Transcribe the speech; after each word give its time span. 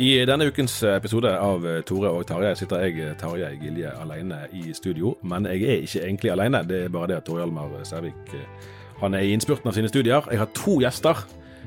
I 0.00 0.14
denne 0.24 0.46
ukens 0.48 0.78
episode 0.88 1.28
av 1.28 1.64
Tore 1.84 2.08
og 2.16 2.22
Tarjei 2.24 2.54
sitter 2.56 2.86
jeg, 2.86 3.10
Tarjei 3.20 3.50
Gilje, 3.60 3.90
alene 4.00 4.46
i 4.56 4.72
studio. 4.72 5.10
Men 5.28 5.44
jeg 5.50 5.66
er 5.66 5.82
ikke 5.84 6.00
egentlig 6.06 6.30
alene, 6.32 6.62
det 6.64 6.86
er 6.86 6.94
bare 6.94 7.10
det 7.10 7.18
at 7.20 7.26
Tore 7.28 7.42
Hjalmar 7.42 7.74
Sævik 7.84 8.32
han 9.02 9.16
er 9.16 9.26
i 9.26 9.34
innspurten 9.36 9.68
av 9.68 9.76
sine 9.76 9.90
studier. 9.92 10.24
Jeg 10.32 10.40
har 10.40 10.48
to 10.56 10.78
gjester. 10.80 11.20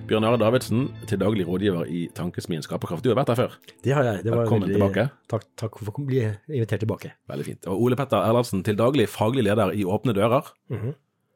Bjørn 0.09 0.25
Are 0.27 0.39
Davidsen, 0.41 0.87
til 1.07 1.21
daglig 1.21 1.45
rådgiver 1.47 1.85
i 1.85 2.01
Tankesmien 2.17 2.65
Skaperkraft. 2.65 3.05
Du 3.05 3.11
har 3.13 3.19
vært 3.21 3.31
her 3.35 3.39
før. 3.43 3.55
Det 3.85 3.93
har 3.93 4.09
jeg. 4.09 4.25
Det 4.25 4.33
Velkommen 4.33 4.65
veldig, 4.65 4.81
tilbake. 4.81 5.05
Takk, 5.31 5.47
takk 5.61 5.79
for 5.79 5.93
å 5.93 6.09
bli 6.09 6.25
invitert 6.25 6.83
tilbake. 6.83 7.13
Veldig 7.29 7.47
fint. 7.47 7.69
Og 7.69 7.85
Ole 7.85 8.01
Petter 8.01 8.17
Erlandsen, 8.17 8.65
til 8.65 8.81
daglig 8.81 9.07
faglig 9.13 9.45
leder 9.45 9.77
i 9.77 9.85
Åpne 9.85 10.17
dører. 10.17 10.49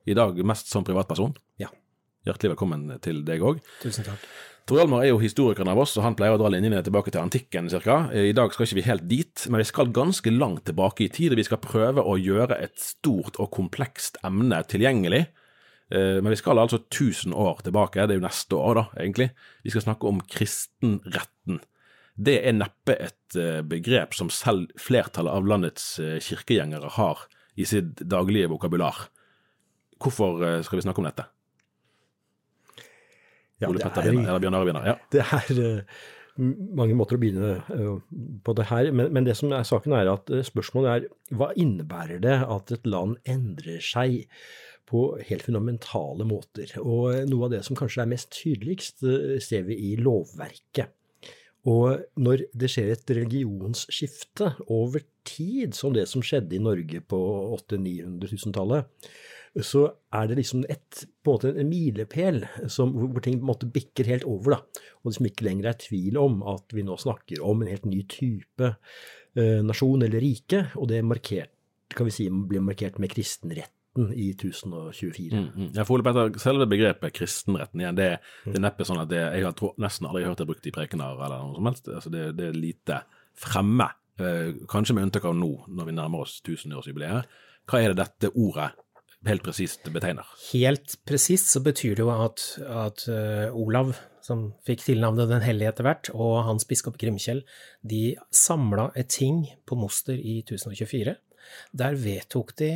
I 0.09 0.18
dag 0.18 0.42
mest 0.50 0.73
som 0.73 0.86
privatperson. 0.88 1.38
Ja. 1.62 1.70
Hjertelig 2.25 2.57
velkommen 2.57 2.90
til 3.06 3.22
deg 3.28 3.46
òg. 3.46 3.62
Tusen 3.86 4.09
takk. 4.09 4.25
Tor 4.67 4.81
Hjalmar 4.81 5.05
er 5.05 5.13
jo 5.13 5.19
historikeren 5.22 5.69
av 5.72 5.79
oss, 5.79 5.94
og 5.95 6.03
han 6.03 6.16
pleier 6.19 6.35
å 6.35 6.39
dra 6.41 6.50
linjene 6.51 6.81
tilbake 6.83 7.07
til 7.13 7.22
antikken 7.22 7.69
ca. 7.72 7.95
I 8.11 8.33
dag 8.35 8.51
skal 8.51 8.66
ikke 8.66 8.75
vi 8.75 8.83
helt 8.83 9.05
dit, 9.07 9.44
men 9.47 9.61
vi 9.61 9.67
skal 9.69 9.94
ganske 9.95 10.33
langt 10.33 10.66
tilbake 10.67 11.05
i 11.05 11.07
tid. 11.07 11.31
og 11.31 11.39
Vi 11.39 11.45
skal 11.47 11.61
prøve 11.63 12.03
å 12.03 12.17
gjøre 12.19 12.57
et 12.66 12.75
stort 12.75 13.39
og 13.39 13.47
komplekst 13.56 14.19
emne 14.27 14.59
tilgjengelig. 14.67 15.29
Eh, 15.88 16.19
Men 16.19 16.33
vi 16.33 16.35
skal 16.35 16.59
altså 16.59 16.81
1000 16.83 17.31
år 17.31 17.63
tilbake, 17.63 18.07
det 18.07 18.17
er 18.17 18.19
jo 18.19 18.27
neste 18.27 18.59
år 18.59 18.75
da, 18.75 18.83
egentlig. 19.00 19.29
Vi 19.63 19.72
skal 19.72 19.85
snakke 19.85 20.03
om 20.11 20.19
kristenretten. 20.19 21.63
Det 22.19 22.35
er 22.44 22.59
neppe 22.59 23.00
et 23.00 23.39
eh, 23.39 23.63
begrep 23.63 24.19
som 24.19 24.27
selv 24.27 24.75
flertallet 24.75 25.31
av 25.31 25.47
landets 25.47 25.97
eh, 26.00 26.19
kirkegjengere 26.19 26.91
har 27.00 27.23
i 27.56 27.63
sitt 27.63 28.03
daglige 28.03 28.51
vokabular. 28.51 29.07
Hvorfor 29.95 30.61
skal 30.61 30.77
vi 30.77 30.83
snakke 30.83 31.00
om 31.00 31.07
dette? 31.07 31.31
Ja, 33.62 33.72
Ole 33.72 33.81
Petter 33.81 34.06
er- 34.06 34.13
eller 34.13 34.44
Bjørn 34.44 34.57
Are 34.57 34.68
begynner. 34.68 34.88
Ja. 34.91 34.95
Det 35.13 35.23
er 35.23 35.62
eh, 35.66 36.03
mange 36.78 36.97
måter 36.97 37.18
å 37.18 37.22
begynne 37.22 37.56
eh, 37.73 37.94
på 38.45 38.56
det 38.57 38.68
her, 38.69 38.91
men, 38.94 39.12
men 39.16 39.25
det 39.25 39.38
som 39.40 39.53
er 39.56 39.66
saken 39.68 39.95
er 39.97 40.12
at 40.13 40.29
eh, 40.29 40.45
spørsmålet 40.45 40.91
er 40.94 41.38
hva 41.40 41.50
innebærer 41.57 42.22
det 42.23 42.38
at 42.45 42.73
et 42.75 42.85
land 42.90 43.18
endrer 43.25 43.81
seg 43.84 44.28
på 44.88 45.07
helt 45.28 45.44
fundamentale 45.44 46.28
måter? 46.28 46.69
Og 46.79 47.25
noe 47.28 47.50
av 47.50 47.56
det 47.57 47.63
som 47.68 47.75
kanskje 47.79 48.06
er 48.06 48.13
mest 48.13 48.29
tydeligst, 48.38 49.01
ser 49.44 49.66
vi 49.68 49.81
i 49.89 49.95
lovverket. 50.00 50.94
Og 51.68 52.06
når 52.16 52.45
det 52.56 52.69
skjer 52.72 52.94
et 52.94 53.12
religionsskifte 53.18 54.53
over 54.72 55.03
tid, 55.28 55.75
som 55.75 55.91
det 55.95 56.06
som 56.07 56.24
skjedde 56.24 56.56
i 56.56 56.62
Norge 56.63 57.01
på 57.03 57.19
800-900-1000-tallet, 57.57 59.09
så 59.66 59.84
er 60.13 60.28
det 60.29 60.38
liksom 60.40 60.66
et, 60.69 61.06
på 61.23 61.31
en 61.31 61.38
måte 61.38 61.51
en 61.53 61.69
milepæl 61.69 62.41
hvor 62.68 63.23
ting 63.23 63.40
på 63.40 63.45
en 63.45 63.50
måte 63.50 63.69
bikker 63.72 64.09
helt 64.09 64.28
over. 64.28 64.57
da, 64.57 64.84
Og 65.01 65.12
det 65.12 65.18
som 65.18 65.29
ikke 65.29 65.47
lenger 65.47 65.69
er 65.69 65.79
tvil 65.81 66.18
om 66.22 66.41
at 66.47 66.75
vi 66.75 66.85
nå 66.85 66.97
snakker 67.00 67.44
om 67.45 67.63
en 67.63 67.72
helt 67.72 67.88
ny 67.90 68.03
type 68.12 68.73
eh, 69.38 69.62
nasjon 69.66 70.06
eller 70.06 70.23
rike, 70.23 70.68
og 70.75 70.90
det 70.91 71.00
er 71.00 71.07
markert, 71.07 71.53
kan 71.95 72.07
vi 72.07 72.13
si, 72.13 72.29
blir 72.29 72.63
markert 72.63 73.00
med 73.00 73.12
kristenretten 73.13 74.12
i 74.13 74.29
1024. 74.35 75.29
Mm, 75.34 75.47
mm. 75.56 75.69
Ja, 75.74 75.85
for 75.88 76.03
selve 76.41 76.68
begrepet 76.69 77.16
kristenretten 77.18 77.81
igjen, 77.81 77.97
det, 77.97 78.09
det 78.45 78.59
er 78.59 78.66
neppe 78.68 78.85
sånn 78.85 79.01
at 79.01 79.09
det, 79.09 79.24
jeg 79.24 79.47
har 79.47 79.56
tro, 79.57 79.74
nesten 79.81 80.09
aldri 80.09 80.28
hørt 80.28 80.44
det 80.44 80.50
brukt 80.50 80.68
i 80.69 80.75
prekener 80.75 81.18
eller 81.18 81.47
noe 81.47 81.57
som 81.57 81.72
helst. 81.72 81.89
Altså 81.89 82.13
det, 82.13 82.28
det 82.38 82.51
er 82.51 82.59
lite 82.59 83.01
fremme, 83.38 83.89
eh, 84.22 84.53
kanskje 84.69 84.97
med 84.97 85.07
unntak 85.07 85.25
av 85.29 85.38
nå, 85.38 85.53
når 85.69 85.89
vi 85.89 85.97
nærmer 85.97 86.28
oss 86.28 86.39
tusenårsjubileet. 86.45 87.39
Hva 87.68 87.81
er 87.84 87.91
det 87.91 88.03
dette 88.06 88.31
ordet 88.38 88.69
helt 89.29 89.45
presist 89.45 89.88
betegner? 89.93 90.27
Helt 90.51 90.97
presist 91.07 91.51
så 91.53 91.61
betyr 91.63 91.97
det 91.97 92.05
jo 92.05 92.11
at, 92.13 92.43
at 92.63 93.05
eh, 93.11 93.55
Olav, 93.55 93.95
som 94.25 94.49
fikk 94.67 94.83
tilnavnet 94.88 95.29
Den 95.31 95.45
hellige 95.45 95.71
etter 95.71 95.88
hvert, 95.88 96.11
og 96.15 96.43
hans 96.47 96.67
biskop 96.67 96.97
Grimkjell, 96.99 97.43
de 97.81 98.17
samla 98.33 98.89
et 98.99 99.11
ting 99.13 99.45
på 99.67 99.77
Moster 99.79 100.17
i 100.17 100.41
1024. 100.43 101.15
Der 101.79 101.99
vedtok 102.01 102.55
de 102.59 102.71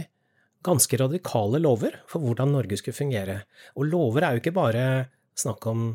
ganske 0.64 1.00
radikale 1.02 1.60
lover 1.60 1.98
for 2.10 2.24
hvordan 2.24 2.54
Norge 2.54 2.78
skulle 2.80 2.98
fungere. 2.98 3.42
Og 3.76 3.90
lover 3.90 4.28
er 4.28 4.36
jo 4.36 4.44
ikke 4.44 4.56
bare 4.56 4.86
snakk 5.38 5.66
om 5.72 5.88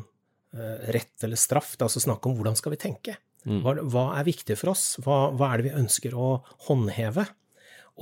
eh, 0.53 0.91
rett 0.93 1.25
eller 1.25 1.39
straff, 1.39 1.75
det 1.75 1.85
er 1.85 1.89
altså 1.89 2.03
snakk 2.03 2.27
om 2.27 2.37
hvordan 2.37 2.59
skal 2.59 2.75
vi 2.75 2.83
tenke. 2.83 3.17
Hva, 3.47 3.77
hva 3.87 4.05
er 4.17 4.27
viktig 4.27 4.57
for 4.59 4.73
oss? 4.73 4.97
Hva, 5.03 5.29
hva 5.31 5.53
er 5.53 5.61
det 5.61 5.69
vi 5.69 5.79
ønsker 5.79 6.15
å 6.17 6.33
håndheve? 6.67 7.23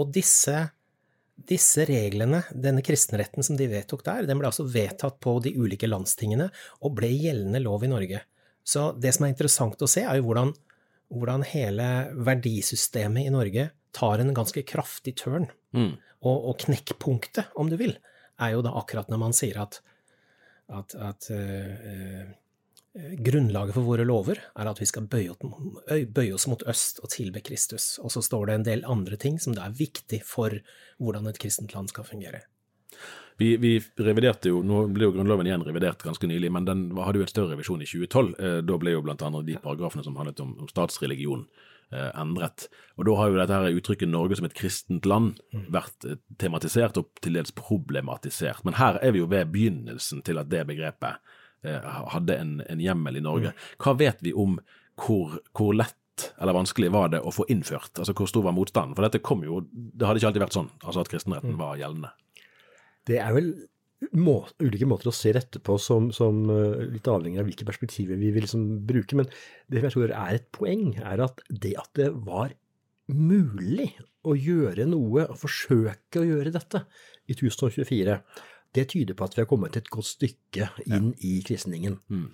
Og 0.02 0.10
disse 0.16 0.56
disse 1.36 1.84
reglene, 1.86 2.44
denne 2.52 2.84
kristenretten 2.86 3.44
som 3.44 3.58
de 3.60 3.68
vedtok 3.70 4.06
der, 4.06 4.28
den 4.28 4.40
ble 4.40 4.50
altså 4.50 4.66
vedtatt 4.72 5.20
på 5.24 5.38
de 5.44 5.52
ulike 5.60 5.90
landstingene 5.90 6.48
og 6.82 6.96
ble 6.98 7.12
gjeldende 7.12 7.62
lov 7.64 7.84
i 7.86 7.92
Norge. 7.92 8.22
Så 8.66 8.90
det 8.98 9.14
som 9.16 9.28
er 9.28 9.34
interessant 9.34 9.82
å 9.84 9.90
se, 9.90 10.06
er 10.08 10.18
jo 10.18 10.30
hvordan, 10.30 10.54
hvordan 11.14 11.44
hele 11.52 11.90
verdisystemet 12.26 13.28
i 13.28 13.34
Norge 13.34 13.70
tar 13.96 14.24
en 14.24 14.34
ganske 14.36 14.64
kraftig 14.68 15.18
tørn. 15.22 15.50
Mm. 15.76 15.94
Og, 16.26 16.38
og 16.50 16.58
knekkpunktet, 16.64 17.52
om 17.60 17.70
du 17.70 17.78
vil, 17.80 17.94
er 18.42 18.56
jo 18.56 18.64
da 18.66 18.74
akkurat 18.80 19.12
når 19.12 19.22
man 19.22 19.36
sier 19.36 19.60
at, 19.62 19.78
at, 20.74 20.96
at 20.98 21.30
eh, 21.36 22.26
grunnlaget 22.96 23.76
for 23.76 23.84
våre 23.84 24.06
lover 24.08 24.40
er 24.56 24.70
at 24.70 24.80
vi 24.80 24.88
skal 24.88 25.08
bøye, 25.12 25.34
oss- 26.34 26.48
mot 26.48 26.64
øst 26.64 27.02
og 27.04 27.12
tilbe 27.12 27.42
Kristus. 27.44 28.00
Og 28.00 28.12
så 28.12 28.24
står 28.24 28.46
det 28.48 28.56
en 28.56 28.64
del 28.64 28.86
andre 28.86 29.18
ting 29.18 29.40
som 29.40 29.54
det 29.54 29.64
er 29.64 29.76
viktig 29.76 30.22
for 30.24 30.56
hvordan 30.98 31.28
et 31.28 31.40
kristent 31.40 31.76
land 31.76 31.92
skal 31.92 32.08
fungere. 32.08 32.46
Vi, 33.38 33.58
vi 33.58 33.82
reviderte 34.00 34.48
jo, 34.48 34.62
nå 34.64 34.86
ble 34.96 35.10
jo 35.10 35.12
Grunnloven 35.12 35.48
igjen 35.50 35.66
revidert 35.68 36.04
ganske 36.04 36.28
nylig, 36.28 36.52
men 36.56 36.64
den 36.64 36.86
hadde 36.96 37.20
jo 37.20 37.26
en 37.26 37.32
større 37.34 37.52
revisjon 37.52 37.84
i 37.84 37.90
2012. 37.90 38.36
Eh, 38.40 38.60
da 38.64 38.78
ble 38.80 38.96
jo 38.96 39.04
annet 39.04 39.48
de 39.50 39.58
paragrafene 39.60 40.06
som 40.06 40.16
handlet 40.16 40.40
om, 40.40 40.54
om 40.64 40.70
statsreligion 40.72 41.44
eh, 41.92 42.12
endret. 42.16 42.70
Og 42.96 43.10
da 43.10 43.18
har 43.20 43.28
jo 43.28 43.42
dette 43.42 43.58
her 43.60 43.76
uttrykket 43.76 44.08
Norge 44.08 44.40
som 44.40 44.48
et 44.48 44.56
kristent 44.56 45.06
land 45.06 45.36
vært 45.52 46.08
eh, 46.08 46.22
tematisert 46.40 47.02
og 47.02 47.12
til 47.20 47.36
dels 47.36 47.52
problematisert. 47.52 48.64
Men 48.64 48.80
her 48.80 49.02
er 49.04 49.12
vi 49.12 49.20
jo 49.20 49.28
ved 49.28 49.52
begynnelsen 49.52 50.24
til 50.24 50.40
at 50.40 50.48
det 50.48 50.64
begrepet 50.72 51.20
eh, 51.20 51.36
hadde 52.16 52.40
en, 52.40 52.58
en 52.70 52.82
hjemmel 52.82 53.20
i 53.20 53.24
Norge. 53.26 53.54
Hva 53.82 53.96
vet 54.00 54.22
vi 54.26 54.34
om 54.34 54.58
hvor, 55.02 55.40
hvor 55.58 55.76
lett 55.76 56.30
eller 56.40 56.56
vanskelig 56.56 56.92
var 56.94 57.10
det 57.12 57.20
å 57.20 57.34
få 57.34 57.46
innført? 57.52 57.98
Altså 58.00 58.16
Hvor 58.16 58.30
stor 58.32 58.46
var 58.46 58.56
motstanden? 58.56 58.96
For 58.96 59.06
dette 59.06 59.24
kom 59.26 59.44
jo, 59.44 59.64
det 59.72 60.08
hadde 60.08 60.22
ikke 60.22 60.32
alltid 60.32 60.46
vært 60.46 60.58
sånn, 60.58 60.70
altså 60.84 61.04
at 61.04 61.12
kristenretten 61.12 61.58
var 61.60 61.80
gjeldende. 61.80 62.14
Det 63.06 63.20
er 63.22 63.36
vel 63.36 63.50
må, 64.16 64.38
ulike 64.62 64.88
måter 64.90 65.10
å 65.10 65.16
se 65.16 65.32
dette 65.36 65.62
på 65.64 65.78
som, 65.82 66.10
som 66.14 66.44
uh, 66.52 66.84
litt 66.92 67.08
avhengig 67.10 67.40
av 67.42 67.48
hvilke 67.48 67.68
perspektiver 67.68 68.20
vi 68.20 68.32
vil 68.36 68.46
liksom 68.46 68.66
bruke. 68.88 69.18
Men 69.18 69.30
det 69.72 69.84
jeg 69.86 69.96
tror 69.96 70.12
er 70.12 70.38
et 70.38 70.50
poeng, 70.56 70.92
er 71.00 71.24
at 71.26 71.42
det 71.50 71.76
at 71.82 71.92
det 71.98 72.12
var 72.26 72.54
mulig 73.12 73.92
å 74.26 74.34
gjøre 74.38 74.88
noe, 74.90 75.28
å 75.30 75.38
forsøke 75.38 76.22
å 76.22 76.28
gjøre 76.28 76.54
dette 76.56 76.84
i 77.30 77.36
1024, 77.38 78.18
det 78.76 78.90
tyder 78.94 79.18
på 79.18 79.28
at 79.28 79.38
vi 79.38 79.44
har 79.44 79.50
kommet 79.50 79.78
et 79.80 79.90
godt 79.94 80.10
stykke 80.10 80.70
inn 80.86 81.14
ja. 81.14 81.22
i 81.24 81.40
kristningen. 81.46 82.00
Mm. 82.12 82.28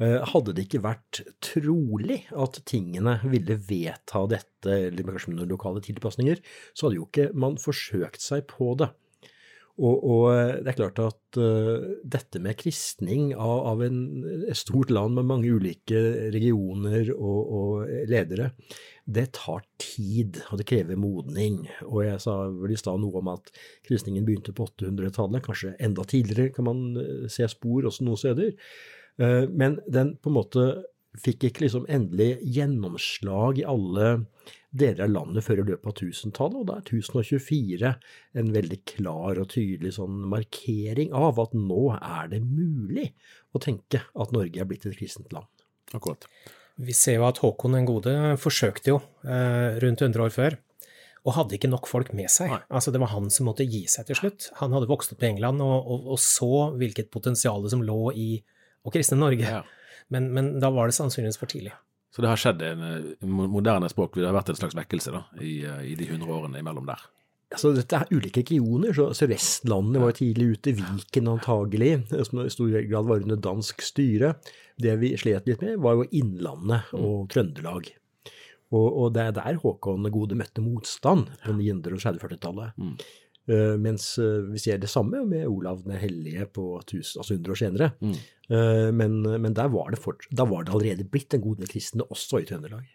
Uh, 0.00 0.18
hadde 0.32 0.54
det 0.56 0.66
ikke 0.66 0.82
vært 0.82 1.20
trolig 1.44 2.22
at 2.32 2.58
tingene 2.66 3.18
ville 3.28 3.58
vedta 3.68 4.24
dette, 4.30 4.72
eller 4.88 5.06
kanskje 5.06 5.32
med 5.34 5.42
noen 5.42 5.52
lokale 5.52 5.82
tilpasninger, 5.84 6.40
så 6.72 6.88
hadde 6.88 6.98
jo 6.98 7.06
ikke 7.06 7.28
man 7.38 7.60
forsøkt 7.60 8.24
seg 8.24 8.48
på 8.50 8.72
det. 8.80 8.88
Og, 9.82 10.04
og, 10.06 10.24
eh, 10.30 10.60
det 10.62 10.72
er 10.72 10.78
klart 10.78 11.00
at 11.02 11.38
uh, 11.42 11.88
dette 12.06 12.38
med 12.42 12.58
kristning 12.60 13.32
av, 13.34 13.64
av 13.72 13.82
en, 13.82 13.98
et 14.46 14.58
stort 14.58 14.92
land 14.94 15.16
med 15.18 15.26
mange 15.26 15.50
ulike 15.50 16.02
regioner 16.34 17.10
og, 17.16 17.40
og, 17.56 17.90
ledere, 18.10 18.52
det 19.02 19.32
tar 19.34 19.64
tid, 19.82 20.38
og 20.52 20.60
det 20.60 20.68
krever 20.70 21.00
modning. 21.00 21.64
Og 21.88 22.04
jeg 22.06 22.22
sa 22.22 22.36
vel 22.54 22.76
i 22.76 22.78
stad 22.78 23.02
noe 23.02 23.18
om 23.18 23.32
at 23.32 23.50
kristningen 23.88 24.26
begynte 24.28 24.54
på 24.54 24.68
800-tallet, 24.70 25.42
kanskje 25.42 25.74
enda 25.82 26.06
tidligere 26.06 26.54
kan 26.54 26.68
man 26.70 26.84
eh, 27.02 27.26
se 27.32 27.48
spor 27.50 27.90
også 27.90 28.06
noen 28.06 28.22
steder. 28.22 28.54
Uh, 29.18 29.50
men 29.50 29.80
den 29.90 30.14
på 30.22 30.30
en 30.30 30.38
måte 30.38 30.68
fikk 31.20 31.48
ikke 31.48 31.66
liksom 31.66 31.84
endelig 31.92 32.38
gjennomslag 32.56 33.60
i 33.60 33.66
alle 33.68 34.14
deler 34.72 35.04
av 35.04 35.12
landet 35.12 35.44
før 35.44 35.60
i 35.60 35.66
løpet 35.68 35.90
av 35.90 36.06
1000-tallet, 36.06 36.56
og 36.62 36.68
da 36.70 36.78
er 36.78 36.86
1024 36.86 37.92
en 38.40 38.52
veldig 38.54 38.78
klar 38.88 39.40
og 39.42 39.50
tydelig 39.52 39.94
sånn 39.98 40.22
markering 40.32 41.12
av 41.16 41.40
at 41.42 41.52
nå 41.56 41.82
er 41.98 42.32
det 42.32 42.40
mulig 42.46 43.10
å 43.52 43.60
tenke 43.60 44.00
at 44.00 44.32
Norge 44.32 44.62
er 44.62 44.68
blitt 44.68 44.88
et 44.88 44.96
kristent 44.96 45.32
land. 45.36 45.50
Akkurat. 45.92 46.24
Vi 46.80 46.94
ser 46.96 47.18
jo 47.18 47.26
at 47.28 47.42
Håkon 47.42 47.76
den 47.76 47.88
gode 47.88 48.14
forsøkte 48.40 48.94
jo 48.94 49.02
eh, 49.28 49.76
rundt 49.84 50.00
100 50.00 50.24
år 50.24 50.32
før, 50.32 50.56
og 51.22 51.36
hadde 51.36 51.58
ikke 51.58 51.70
nok 51.70 51.86
folk 51.86 52.14
med 52.16 52.32
seg. 52.32 52.50
Nei. 52.50 52.62
Altså 52.72 52.90
Det 52.90 53.02
var 53.02 53.12
han 53.12 53.28
som 53.30 53.46
måtte 53.46 53.68
gi 53.68 53.84
seg 53.90 54.08
til 54.08 54.18
slutt. 54.18 54.48
Han 54.58 54.72
hadde 54.74 54.88
vokst 54.90 55.12
opp 55.14 55.22
i 55.22 55.28
England 55.28 55.62
og, 55.62 55.76
og, 55.84 56.08
og 56.16 56.18
så 56.18 56.72
hvilket 56.80 57.12
potensial 57.14 57.68
som 57.70 57.84
lå 57.84 58.00
i 58.16 58.30
å 58.82 58.90
kristne 58.90 59.20
Norge. 59.20 59.46
Ja. 59.46 59.62
Men, 60.12 60.28
men, 60.36 60.52
da 60.60 60.70
var 60.74 60.90
det 60.90 60.96
sannsynligvis 60.98 61.40
for 61.40 61.50
tidlig. 61.50 61.72
Så 62.12 62.20
det 62.20 62.28
har 62.28 62.40
skjedd 62.40 62.62
en 62.66 62.84
eh, 62.84 63.24
moderne 63.24 63.88
språk, 63.88 64.18
det 64.20 64.28
har 64.28 64.36
vært 64.36 64.52
en 64.52 64.60
slags 64.60 64.76
vekkelse 64.76 65.14
da, 65.14 65.24
i, 65.40 65.62
eh, 65.64 65.82
i 65.92 65.96
de 65.96 66.10
hundre 66.10 66.34
årene 66.36 66.60
imellom 66.60 66.88
der? 66.90 67.00
Altså, 67.52 67.72
dette 67.76 67.98
er 67.98 68.12
ulike 68.12 68.40
regioner. 68.44 68.92
så 68.96 69.10
Sørvestlandet 69.16 70.00
var 70.00 70.14
tidlig 70.16 70.54
ute, 70.56 70.76
Viken 70.76 71.28
antagelig, 71.32 71.94
som 72.28 72.44
i 72.44 72.52
stor 72.52 72.76
grad 72.88 73.08
var 73.08 73.24
under 73.24 73.40
dansk 73.40 73.84
styre. 73.84 74.34
Det 74.80 74.94
vi 75.00 75.12
slet 75.20 75.48
litt 75.48 75.64
med, 75.64 75.80
var 75.84 75.98
jo 75.98 76.08
Innlandet 76.16 76.92
og 76.96 77.26
mm. 77.26 77.28
Trøndelag. 77.34 77.90
Og, 78.72 78.86
og, 78.86 79.10
det 79.12 79.26
er 79.26 79.34
der 79.36 79.60
Håkon 79.60 80.08
gode 80.12 80.38
møtte 80.38 80.64
motstand 80.64 81.28
på 81.44 81.56
930-40-tallet. 81.58 82.78
Mm. 82.80 82.94
Uh, 83.50 83.74
mens 83.74 84.04
uh, 84.22 84.44
vi 84.52 84.60
ser 84.62 84.78
det 84.78 84.90
samme 84.90 85.24
med 85.26 85.48
Olav 85.50 85.80
den 85.82 85.96
hellige 85.98 86.44
på 86.54 86.76
1000, 86.78 87.18
altså 87.18 87.34
100 87.34 87.50
år 87.50 87.58
senere. 87.58 87.88
Mm. 87.98 88.12
Uh, 88.52 88.90
men, 88.94 89.16
men 89.42 89.56
der 89.58 89.72
var 89.72 89.96
fort, 89.98 90.28
da 90.30 90.46
var 90.46 90.62
det 90.62 90.74
allerede 90.76 91.08
blitt 91.10 91.34
en 91.34 91.42
god 91.42 91.58
del 91.58 91.72
kristne, 91.72 92.06
også 92.06 92.42
i 92.42 92.46
Trøndelag. 92.46 92.86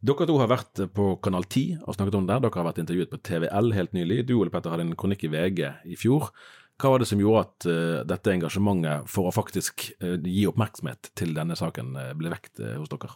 Dere 0.00 0.28
to 0.30 0.38
har 0.40 0.48
vært 0.48 0.80
på 0.96 1.10
Kanal 1.20 1.44
10 1.44 1.82
og 1.84 1.98
snakket 1.98 2.16
om 2.22 2.30
det. 2.30 2.40
Dere 2.46 2.62
har 2.62 2.70
vært 2.70 2.80
intervjuet 2.84 3.12
på 3.12 3.20
TVL 3.28 3.76
helt 3.76 3.96
nylig. 3.96 4.22
Du 4.30 4.38
Ole 4.38 4.52
Petter 4.54 4.72
hadde 4.72 4.88
en 4.88 4.96
kronikk 4.96 5.28
i 5.28 5.32
VG 5.34 5.64
i 5.92 6.00
fjor. 6.00 6.32
Hva 6.80 6.94
var 6.94 7.02
det 7.02 7.10
som 7.10 7.20
gjorde 7.20 7.42
at 7.44 8.06
dette 8.08 8.32
engasjementet 8.32 9.10
for 9.12 9.28
å 9.28 9.34
faktisk 9.36 9.90
gi 10.00 10.46
oppmerksomhet 10.48 11.10
til 11.12 11.34
denne 11.36 11.52
saken 11.58 11.92
ble 12.16 12.32
vekt 12.32 12.62
hos 12.78 12.88
dere? 12.88 13.12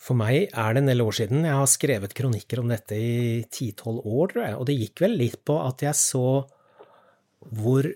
For 0.00 0.16
meg 0.16 0.48
er 0.48 0.74
det 0.74 0.80
en 0.80 0.88
del 0.88 1.02
år 1.04 1.16
siden. 1.18 1.44
Jeg 1.44 1.56
har 1.58 1.68
skrevet 1.68 2.14
kronikker 2.16 2.62
om 2.62 2.70
dette 2.72 2.96
i 2.96 3.42
ti-tolv 3.52 4.00
år, 4.08 4.32
tror 4.32 4.46
jeg. 4.46 4.54
Og 4.56 4.68
det 4.68 4.78
gikk 4.78 5.02
vel 5.04 5.18
litt 5.20 5.42
på 5.44 5.58
at 5.60 5.84
jeg 5.84 5.98
så 5.98 6.24
hvor, 7.60 7.86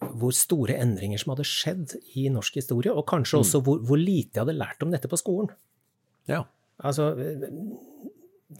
hvor, 0.00 0.32
store 0.36 0.78
endringer 0.80 1.20
som 1.20 1.34
hadde 1.34 1.46
skjedd 1.48 1.94
i 2.16 2.26
norsk 2.32 2.56
historie, 2.60 2.92
og 2.92 3.04
kanskje 3.08 3.38
mm. 3.38 3.44
også 3.44 3.60
hvor, 3.66 3.82
hvor, 3.88 4.00
lite 4.00 4.36
jeg 4.36 4.46
hadde 4.46 4.56
lært 4.56 4.84
om 4.84 4.92
dette 4.92 5.10
på 5.12 5.20
skolen. 5.20 5.52
Ja. 6.28 6.42
Altså, 6.82 7.10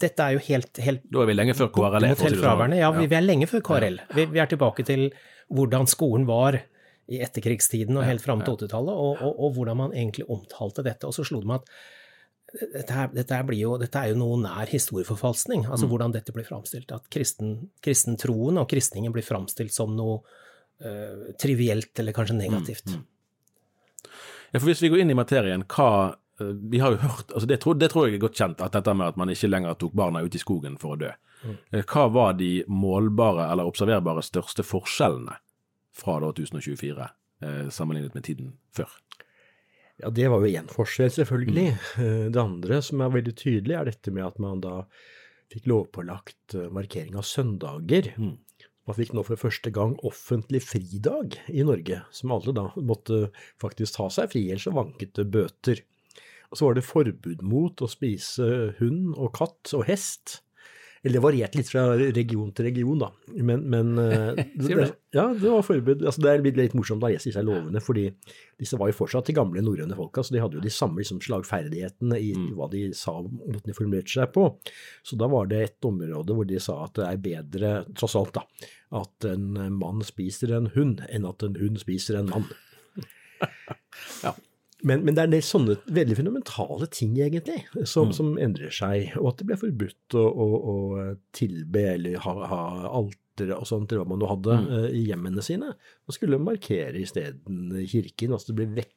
dette 0.03 0.25
er 0.25 0.37
jo 0.37 0.43
helt, 0.47 0.81
helt 0.85 1.07
Da 1.09 1.23
er 1.23 1.29
vi 1.29 1.37
lenge 1.37 1.57
før 1.57 1.71
KRL. 1.73 2.07
Sånn. 2.19 2.77
Ja, 2.77 2.91
vi, 2.93 3.07
vi, 3.09 3.17
er 3.17 3.25
lenge 3.25 3.49
før 3.49 3.65
KRL. 3.65 3.99
Vi, 4.13 4.27
vi, 4.35 4.41
er 4.41 4.53
tilbake 4.53 4.85
til 4.87 5.09
hvordan 5.53 5.89
skolen 5.89 6.29
var 6.29 6.59
i 7.11 7.19
etterkrigstiden 7.25 7.97
og 7.99 8.05
helt 8.07 8.23
fram 8.23 8.45
til 8.45 8.55
80-tallet, 8.55 8.93
og, 8.93 9.19
og, 9.19 9.33
og, 9.33 9.57
hvordan 9.57 9.81
man 9.81 9.97
egentlig 9.97 10.29
omtalte 10.31 10.85
dette. 10.85 11.09
Og 11.09 11.17
så 11.17 11.25
slo 11.27 11.41
det 11.43 11.49
meg 11.51 11.65
at 11.65 11.75
dette, 12.53 12.93
her, 12.93 13.09
dette, 13.13 13.39
jo, 13.57 13.75
dette, 13.81 13.99
er 13.99 14.11
jo 14.11 14.17
noe 14.19 14.37
nær 14.43 14.69
historieforfalskning, 14.69 15.65
altså 15.65 15.87
mm. 15.87 15.91
hvordan 15.91 16.13
dette 16.13 16.33
blir 16.35 16.45
framstilt. 16.45 16.91
At 16.93 17.07
kristen, 17.13 17.55
kristentroen 17.83 18.59
og 18.61 18.67
kristningen 18.69 19.13
blir 19.15 19.25
framstilt 19.25 19.73
som 19.73 19.95
noe 19.97 20.19
uh, 20.21 21.31
trivielt 21.41 21.97
eller 21.99 22.15
kanskje 22.15 22.37
negativt. 22.37 22.93
Mm. 22.93 22.99
Mm. 22.99 24.11
Ja, 24.51 24.59
for 24.59 24.69
Hvis 24.69 24.83
vi 24.83 24.91
går 24.93 25.01
inn 25.01 25.13
i 25.13 25.17
materien, 25.17 25.65
hva 25.65 25.89
uh, 26.13 26.53
Vi 26.69 26.81
har 26.83 26.93
jo 26.93 27.01
hørt 27.01 27.33
altså 27.33 27.49
det 27.49 27.59
tror, 27.63 27.79
det 27.79 27.89
tror, 27.93 28.07
jeg 28.07 28.19
er 28.19 28.25
godt 28.27 28.37
kjent, 28.37 28.61
at 28.61 28.77
dette 28.77 28.93
med 28.93 29.13
at 29.13 29.17
man 29.17 29.33
ikke 29.33 29.49
lenger 29.49 29.79
tok 29.81 29.97
barna 29.97 30.21
ut 30.21 30.37
i 30.37 30.41
skogen 30.41 30.77
for 30.81 30.93
å 30.93 31.01
dø. 31.07 31.09
Mm. 31.43 31.57
Uh, 31.73 31.81
hva 31.81 32.05
var 32.13 32.37
de 32.37 32.53
målbare 32.69 33.49
eller 33.49 33.69
observerbare 33.69 34.21
største 34.25 34.65
forskjellene 34.67 35.39
fra 35.93 36.21
da 36.21 36.29
1024 36.33 37.11
sammenlignet 37.73 38.13
med 38.15 38.23
tiden 38.23 38.53
før? 38.71 38.93
Ja, 40.01 40.09
det 40.09 40.29
var 40.31 40.41
jo 40.41 40.53
én 40.57 40.69
forskjell, 40.71 41.11
selvfølgelig. 41.13 41.67
Mm. 41.97 42.31
Det 42.33 42.41
andre 42.41 42.79
som 42.85 43.03
er 43.03 43.13
veldig 43.13 43.35
tydelig, 43.37 43.75
er 43.77 43.91
dette 43.91 44.13
med 44.13 44.25
at 44.25 44.39
man 44.41 44.63
da 44.63 44.79
fikk 45.53 45.69
lovpålagt 45.69 46.55
eh, 46.57 46.71
markering 46.73 47.17
av 47.19 47.27
søndager. 47.27 48.09
Mm. 48.17 48.37
Man 48.83 48.97
fikk 48.97 49.13
nå 49.15 49.23
for 49.23 49.39
første 49.39 49.71
gang 49.71 49.93
offentlig 50.03 50.63
fridag 50.65 51.37
i 51.47 51.63
Norge, 51.63 52.01
som 52.11 52.33
alle 52.35 52.55
da 52.55 52.67
måtte 52.83 53.29
faktisk 53.61 53.95
ta 53.95 54.09
seg 54.11 54.33
fri, 54.33 54.47
ellers 54.49 54.67
så 54.67 54.75
vanket 54.75 55.13
det 55.19 55.29
bøter. 55.31 55.83
Og 56.51 56.59
så 56.59 56.67
var 56.67 56.77
det 56.77 56.85
forbud 56.85 57.45
mot 57.47 57.81
å 57.81 57.89
spise 57.89 58.49
hund 58.81 59.13
og 59.15 59.31
katt 59.37 59.71
og 59.77 59.87
hest. 59.87 60.41
Eller 61.03 61.19
det 61.19 61.23
varierte 61.23 61.59
litt 61.59 61.67
fra 61.67 61.81
region 61.99 62.51
til 62.55 62.69
region, 62.69 63.01
da. 63.01 63.09
Men, 63.35 63.65
men 63.67 63.89
eh, 63.99 64.37
det, 64.55 64.85
ja, 65.11 65.25
det 65.35 65.49
var 65.49 65.65
forbud. 65.67 66.05
Altså, 66.05 66.23
det 66.23 66.31
er 66.31 66.45
litt 66.61 66.75
morsomt 66.79 67.03
da 67.03 67.09
jeg 67.11 67.19
sier 67.25 67.35
seg 67.35 67.47
lovene, 67.49 67.81
fordi 67.83 68.05
disse 68.59 68.79
var 68.79 68.87
jo 68.87 68.95
fortsatt 69.01 69.27
de 69.27 69.35
gamle 69.35 69.63
norrøne 69.65 69.97
folka, 69.99 70.23
så 70.23 70.35
de 70.35 70.39
hadde 70.39 70.61
jo 70.61 70.63
de 70.63 70.71
samme 70.71 71.01
liksom, 71.01 71.19
slagferdighetene 71.25 72.21
i 72.23 72.31
mm. 72.37 72.47
hva 72.55 72.69
de 72.71 72.85
sa, 72.95 73.17
måten 73.19 73.67
de 73.67 73.75
formulerte 73.75 74.15
seg 74.15 74.31
på. 74.35 74.47
Så 75.03 75.19
da 75.19 75.27
var 75.33 75.51
det 75.51 75.59
et 75.65 75.89
område 75.89 76.37
hvor 76.37 76.47
de 76.47 76.63
sa 76.63 76.79
at 76.85 76.95
det 77.01 77.09
er 77.09 77.21
bedre, 77.27 77.73
tross 77.99 78.15
alt, 78.19 78.39
da, 78.39 78.71
at 79.03 79.27
en 79.27 79.59
mann 79.75 79.99
spiser 80.07 80.55
en 80.55 80.71
hund, 80.77 81.03
enn 81.11 81.27
at 81.27 81.43
en 81.43 81.59
hund 81.59 81.83
spiser 81.83 82.21
en 82.21 82.31
mann. 82.31 82.47
ja. 84.23 84.37
Men, 84.83 85.03
men, 85.05 85.15
det 85.15 85.23
er 85.23 85.31
del 85.31 85.43
sånne 85.45 85.77
veldig 85.95 86.17
fundamentale 86.19 86.87
ting, 86.91 87.15
egentlig, 87.21 87.61
som, 87.87 88.09
mm. 88.09 88.15
som 88.17 88.31
endrer 88.41 88.73
seg. 88.73 89.13
Og 89.21 89.29
at 89.31 89.39
det 89.39 89.47
ble 89.47 89.59
forbudt 89.61 90.17
å, 90.19 90.23
å, 90.23 90.47
å 90.73 91.05
tilbe 91.35 91.85
eller 91.93 92.19
ha, 92.25 92.33
ha 92.51 92.63
altere 92.89 93.57
og 93.57 93.69
sånt, 93.69 93.91
eller 93.91 94.03
hva 94.03 94.11
man 94.11 94.21
nå 94.21 94.31
hadde 94.31 94.57
mm. 94.59 94.67
uh, 94.73 94.89
i 94.91 95.05
hjemmene 95.07 95.45
sine. 95.45 95.71
Man 96.03 96.17
skulle 96.17 96.41
markere 96.41 96.99
isteden 96.99 97.71
kirken. 97.89 98.35
altså 98.35 98.51
det 98.51 98.57
ble 98.59 98.69
vekk, 98.81 98.93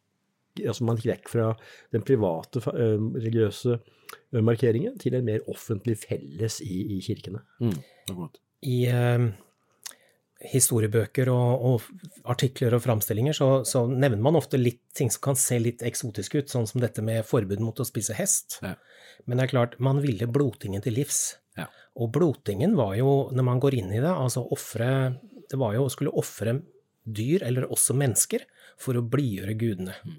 altså 0.65 0.89
Man 0.89 0.99
gikk 0.99 1.13
vekk 1.13 1.33
fra 1.37 1.49
den 1.95 2.07
private 2.07 2.65
uh, 2.67 2.99
religiøse 3.21 3.79
uh, 3.79 4.43
markeringen 4.43 4.99
til 5.03 5.19
en 5.19 5.27
mer 5.29 5.47
offentlig 5.53 6.01
felles 6.03 6.61
i, 6.67 6.83
i 6.97 7.03
kirkene. 7.05 7.45
Mm. 7.63 7.79
I 8.67 8.79
historiebøker 10.45 11.31
og, 11.33 11.65
og, 11.65 11.87
artikler 12.29 12.77
og 12.77 12.83
framstillinger, 12.85 13.37
så, 13.37 13.49
så, 13.69 13.87
nevner 13.89 14.21
man 14.23 14.37
ofte 14.37 14.61
litt 14.61 14.83
ting 14.97 15.09
som 15.13 15.23
kan 15.31 15.39
se 15.41 15.59
litt 15.63 15.85
eksotisk 15.87 16.37
ut, 16.37 16.53
sånn 16.53 16.69
som 16.69 16.83
dette 16.83 17.05
med 17.05 17.25
forbud 17.29 17.63
mot 17.65 17.81
å 17.81 17.89
spise 17.89 18.17
hest. 18.19 18.59
Ja. 18.65 18.75
Men 19.25 19.39
det 19.41 19.47
er 19.47 19.55
klart, 19.55 19.79
man 19.81 20.03
ville 20.05 20.29
blotingen 20.29 20.85
til 20.85 20.99
livs. 20.99 21.39
Ja. 21.57 21.71
Og 21.97 22.13
blotingen 22.13 22.77
var 22.77 22.95
jo, 22.99 23.31
når 23.33 23.49
man 23.49 23.63
går 23.63 23.79
inn 23.79 23.95
i 23.95 24.03
det, 24.03 24.13
altså 24.13 24.45
ofre 24.53 24.91
Det 25.47 25.57
var 25.57 25.77
jo 25.77 25.87
å 25.87 25.91
skulle 25.93 26.13
ofre 26.19 26.59
dyr, 27.07 27.45
eller 27.47 27.69
også 27.71 27.95
mennesker, 27.95 28.43
for 28.83 28.99
å 28.99 29.05
blidgjøre 29.07 29.55
gudene. 29.57 29.95
Mm. 30.03 30.17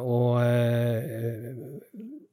Og 0.00 0.38
øh, 0.40 1.58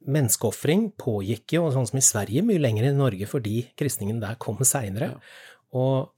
menneskeofring 0.08 0.92
pågikk 1.00 1.58
jo, 1.58 1.66
sånn 1.74 1.88
som 1.90 2.00
i 2.00 2.06
Sverige, 2.06 2.46
mye 2.46 2.62
lenger 2.62 2.88
enn 2.88 2.96
i 2.96 3.02
Norge, 3.02 3.28
fordi 3.30 3.58
kristningen 3.78 4.22
der 4.24 4.38
kom 4.40 4.62
seinere. 4.64 5.12
Ja. 5.18 5.57
Og 5.76 6.14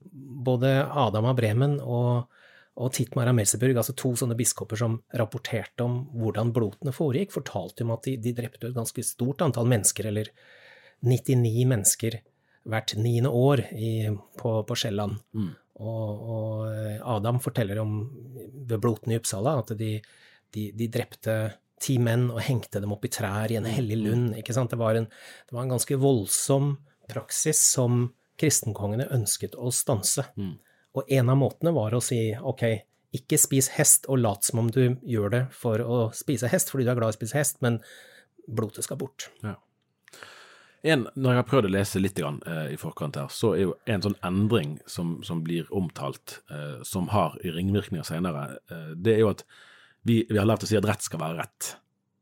både 0.46 0.76
Adam 0.86 1.30
av 1.32 1.40
Bremen 1.40 1.80
og, 1.80 2.28
Og 2.80 2.92
Titmar 2.94 3.28
av 3.28 3.34
Merseburg, 3.34 3.76
altså 3.76 3.92
to 3.98 4.14
sånne 4.16 4.36
biskoper 4.38 4.78
som 4.78 4.94
rapporterte 5.18 5.84
om 5.84 5.98
hvordan 6.16 6.52
blotene 6.54 6.94
foregikk, 6.94 7.32
fortalte 7.34 7.84
om 7.84 7.90
at 7.92 8.06
de, 8.06 8.14
de 8.16 8.32
drepte 8.32 8.68
et 8.70 8.76
ganske 8.76 9.02
stort 9.04 9.42
antall 9.44 9.66
mennesker, 9.68 10.06
eller 10.08 10.30
99 11.04 11.66
mennesker 11.68 12.20
hvert 12.70 12.94
niende 12.96 13.32
år 13.34 13.64
i, 13.72 14.08
på, 14.38 14.52
på 14.64 14.76
Sjælland. 14.78 15.18
Mm. 15.36 15.50
Og, 15.80 16.22
og, 16.34 17.10
Adam 17.16 17.40
forteller 17.40 17.80
om 17.80 17.98
ved 18.68 18.78
blotene 18.82 19.16
i 19.16 19.20
Uppsala 19.20 19.56
at 19.62 19.72
de, 19.78 19.94
de, 20.54 20.68
de, 20.76 20.88
drepte 20.92 21.36
ti 21.80 21.96
menn 22.02 22.28
og 22.30 22.42
hengte 22.44 22.82
dem 22.82 22.92
opp 22.92 23.06
i 23.08 23.12
trær 23.12 23.52
i 23.52 23.56
en 23.56 23.68
hellig 23.68 23.96
Mm. 23.96 24.06
lund. 24.06 24.36
ikke 24.36 24.54
sant? 24.56 24.70
Det 24.70 24.78
var 24.80 24.94
en, 24.94 25.08
det 25.08 25.56
var 25.56 25.64
en 25.64 25.74
ganske 25.76 25.96
voldsom 25.96 26.74
praksis 27.08 27.60
som 27.72 28.10
kristenkongene 28.40 29.10
ønsket 29.14 29.56
å 29.58 29.72
stanse. 29.74 30.24
Mm. 30.36 30.54
Og 30.98 31.12
en 31.18 31.32
av 31.32 31.38
måtene 31.38 31.74
var 31.76 31.94
å 31.94 32.02
si 32.02 32.18
ok, 32.34 32.64
ikke 33.16 33.38
spis 33.40 33.72
hest 33.76 34.06
og 34.10 34.22
lat 34.22 34.46
som 34.46 34.62
om 34.62 34.70
du 34.70 34.96
gjør 35.06 35.34
det 35.34 35.42
for 35.54 35.82
å 35.82 35.98
spise 36.14 36.50
hest 36.50 36.70
fordi 36.70 36.86
du 36.86 36.92
er 36.92 36.98
glad 36.98 37.12
i 37.12 37.16
å 37.16 37.18
spise 37.18 37.38
hest, 37.38 37.60
men 37.64 37.80
blodet 38.50 38.86
skal 38.86 38.98
bort. 39.00 39.28
Ja. 39.44 39.56
En, 40.80 41.04
når 41.12 41.34
jeg 41.34 41.40
har 41.42 41.48
prøvd 41.48 41.68
å 41.68 41.72
lese 41.74 42.00
litt 42.00 42.16
grann, 42.16 42.38
eh, 42.48 42.70
i 42.72 42.78
forkant 42.80 43.18
her, 43.20 43.28
så 43.28 43.52
er 43.52 43.66
jo 43.66 43.74
en 43.90 44.04
sånn 44.06 44.16
endring 44.24 44.78
som, 44.88 45.18
som 45.26 45.42
blir 45.44 45.68
omtalt, 45.76 46.38
eh, 46.48 46.80
som 46.88 47.10
har 47.12 47.36
ringvirkninger 47.44 48.06
senere, 48.06 48.46
eh, 48.72 48.94
det 48.96 49.18
er 49.18 49.20
jo 49.26 49.34
at 49.34 49.44
vi, 50.08 50.22
vi 50.30 50.38
har 50.38 50.48
lært 50.48 50.64
å 50.64 50.70
si 50.70 50.78
at 50.78 50.88
rett 50.88 51.04
skal 51.04 51.20
være 51.20 51.42
rett. 51.42 51.74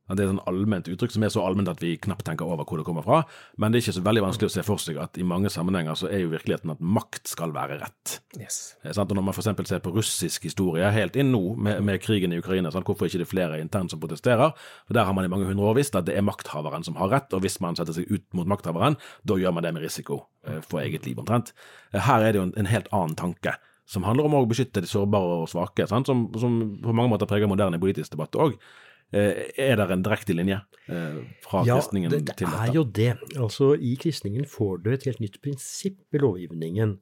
Det 0.09 0.23
er 0.23 0.29
et 0.29 0.33
sånn 0.33 0.45
allment 0.49 0.89
uttrykk 0.89 1.13
som 1.13 1.25
er 1.27 1.33
så 1.35 1.43
allment 1.45 1.69
at 1.69 1.83
vi 1.85 1.93
knapt 2.01 2.25
tenker 2.25 2.49
over 2.49 2.65
hvor 2.65 2.81
det 2.81 2.87
kommer 2.87 3.05
fra, 3.05 3.19
men 3.61 3.73
det 3.73 3.81
er 3.81 3.85
ikke 3.87 3.97
så 3.99 4.05
veldig 4.07 4.23
vanskelig 4.25 4.49
å 4.49 4.55
se 4.55 4.65
for 4.65 4.81
seg 4.81 5.01
at 5.03 5.19
i 5.21 5.27
mange 5.27 5.51
sammenhenger 5.53 5.99
så 6.01 6.09
er 6.09 6.23
jo 6.23 6.31
virkeligheten 6.33 6.73
at 6.73 6.81
makt 6.81 7.29
skal 7.29 7.53
være 7.53 7.77
rett. 7.83 8.15
Yes. 8.41 8.77
Eh. 8.83 8.95
Og 8.97 9.13
Når 9.15 9.27
man 9.27 9.37
f.eks. 9.37 9.51
ser 9.69 9.83
på 9.85 9.93
russisk 9.93 10.49
historie 10.49 10.89
helt 10.95 11.19
inn 11.21 11.33
nå, 11.35 11.43
med, 11.61 11.83
med 11.85 12.01
krigen 12.05 12.33
i 12.33 12.41
Ukraina, 12.41 12.73
sant? 12.73 12.89
hvorfor 12.89 13.09
ikke 13.09 13.21
det 13.21 13.29
er 13.29 13.33
flere 13.35 13.61
internt 13.61 13.93
som 13.93 14.01
protesterer? 14.01 14.57
For 14.89 14.97
Der 14.97 15.05
har 15.05 15.17
man 15.17 15.29
i 15.29 15.33
mange 15.33 15.49
hundre 15.51 15.69
år 15.69 15.79
visst 15.83 15.97
at 15.99 16.09
det 16.09 16.17
er 16.17 16.25
makthaveren 16.25 16.87
som 16.87 16.97
har 16.97 17.13
rett, 17.13 17.33
og 17.37 17.45
hvis 17.45 17.61
man 17.65 17.77
setter 17.77 17.97
seg 17.97 18.09
ut 18.09 18.25
mot 18.33 18.49
makthaveren, 18.49 18.97
da 19.29 19.37
gjør 19.37 19.57
man 19.57 19.67
det 19.67 19.75
med 19.77 19.85
risiko 19.85 20.23
eh, 20.49 20.63
for 20.65 20.81
eget 20.81 21.05
liv, 21.07 21.21
omtrent. 21.21 21.53
Eh, 21.93 22.01
Her 22.09 22.25
er 22.25 22.33
det 22.33 22.41
jo 22.41 22.49
en, 22.49 22.57
en 22.57 22.73
helt 22.73 22.89
annen 22.97 23.17
tanke, 23.19 23.59
som 23.89 24.05
handler 24.05 24.29
om 24.29 24.35
å 24.37 24.45
beskytte 24.49 24.83
de 24.85 24.89
sårbare 24.89 25.43
og 25.43 25.49
svake, 25.49 25.87
sant? 25.89 26.09
Som, 26.09 26.29
som 26.37 26.59
på 26.83 26.93
mange 26.93 27.13
måter 27.13 27.29
preger 27.29 27.49
moderne 27.49 27.81
politisk 27.81 28.13
debatt 28.17 28.37
òg. 28.37 28.57
Er 29.13 29.77
det 29.81 29.87
en 29.91 30.03
direkte 30.05 30.35
linje 30.37 30.59
eh, 30.93 31.21
fra 31.41 31.63
Ja, 31.65 31.79
kristningen 31.79 32.11
det, 32.13 32.25
det 32.29 32.37
til 32.37 32.51
dette? 32.51 32.67
er 32.69 32.75
jo 32.75 32.85
det. 32.85 33.15
Altså, 33.41 33.71
I 33.81 33.95
kristningen 33.97 34.45
får 34.45 34.83
du 34.85 34.91
et 34.93 35.07
helt 35.09 35.21
nytt 35.25 35.41
prinsipp 35.41 36.15
i 36.15 36.21
lovgivningen. 36.21 36.99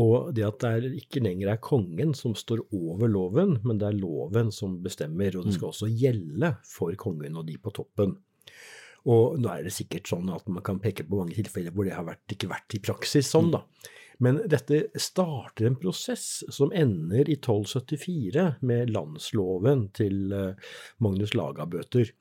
Og 0.00 0.30
det 0.32 0.46
at 0.46 0.62
det 0.64 0.94
ikke 1.02 1.20
lenger 1.20 1.50
er 1.52 1.60
kongen 1.60 2.14
som 2.16 2.32
står 2.34 2.62
over 2.72 3.10
loven, 3.12 3.58
men 3.68 3.76
det 3.76 3.90
er 3.90 3.98
loven 4.00 4.48
som 4.50 4.78
bestemmer. 4.80 5.36
Og 5.36 5.44
det 5.44 5.58
skal 5.58 5.68
også 5.68 5.90
gjelde 5.92 6.54
for 6.64 6.94
kongen 6.96 7.36
og 7.36 7.44
de 7.50 7.58
på 7.60 7.74
toppen. 7.76 8.16
Og 9.04 9.36
nå 9.42 9.50
er 9.52 9.66
det 9.66 9.74
sikkert 9.74 10.08
sånn 10.08 10.30
at 10.32 10.46
man 10.48 10.62
kan 10.64 10.78
peke 10.80 11.04
på 11.04 11.18
mange 11.18 11.34
tilfeller 11.36 11.74
hvor 11.74 11.84
det 11.84 11.92
har 11.98 12.06
vært, 12.06 12.22
ikke 12.32 12.48
vært 12.48 12.76
i 12.78 12.80
praksis 12.80 13.28
sånn, 13.34 13.50
da. 13.52 13.64
Men 14.22 14.38
dette 14.46 14.84
starter 15.02 15.66
en 15.66 15.76
prosess 15.82 16.44
som 16.54 16.70
ender 16.72 17.26
i 17.26 17.34
1274 17.34 18.44
med 18.62 18.92
landsloven 18.94 19.88
til 19.98 20.34
eh, 20.36 20.74
Magnus 21.02 21.32
Lagabøter. 21.34 22.12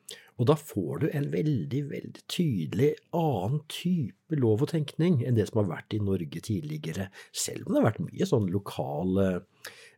Og 0.41 0.47
da 0.49 0.55
får 0.57 1.03
du 1.03 1.05
en 1.11 1.27
veldig, 1.29 1.81
veldig 1.91 2.23
tydelig 2.31 2.95
annen 3.13 3.59
type 3.69 4.39
lov 4.39 4.63
og 4.65 4.71
tenkning 4.71 5.19
enn 5.21 5.37
det 5.37 5.45
som 5.51 5.61
har 5.61 5.69
vært 5.75 5.93
i 5.93 5.99
Norge 6.01 6.41
tidligere. 6.41 7.11
Selv 7.37 7.67
om 7.67 7.75
det 7.75 7.83
har 7.83 7.91
vært 7.91 8.01
mye 8.07 8.27
sånn 8.29 8.49
lokal 8.53 9.21
eh, 9.25 9.39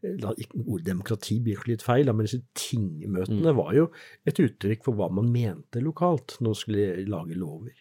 Ordet 0.03 0.83
demokrati 0.83 1.37
blir 1.39 1.61
litt 1.63 1.85
feil, 1.85 2.09
men 2.11 2.27
disse 2.27 2.41
tingmøtene 2.59 3.53
var 3.55 3.69
jo 3.77 3.85
et 4.27 4.41
uttrykk 4.43 4.81
for 4.83 4.99
hva 4.99 5.07
man 5.15 5.29
mente 5.31 5.79
lokalt 5.79 6.35
når 6.41 6.49
man 6.49 6.59
skulle 6.59 7.05
lage 7.07 7.37
lover. 7.39 7.77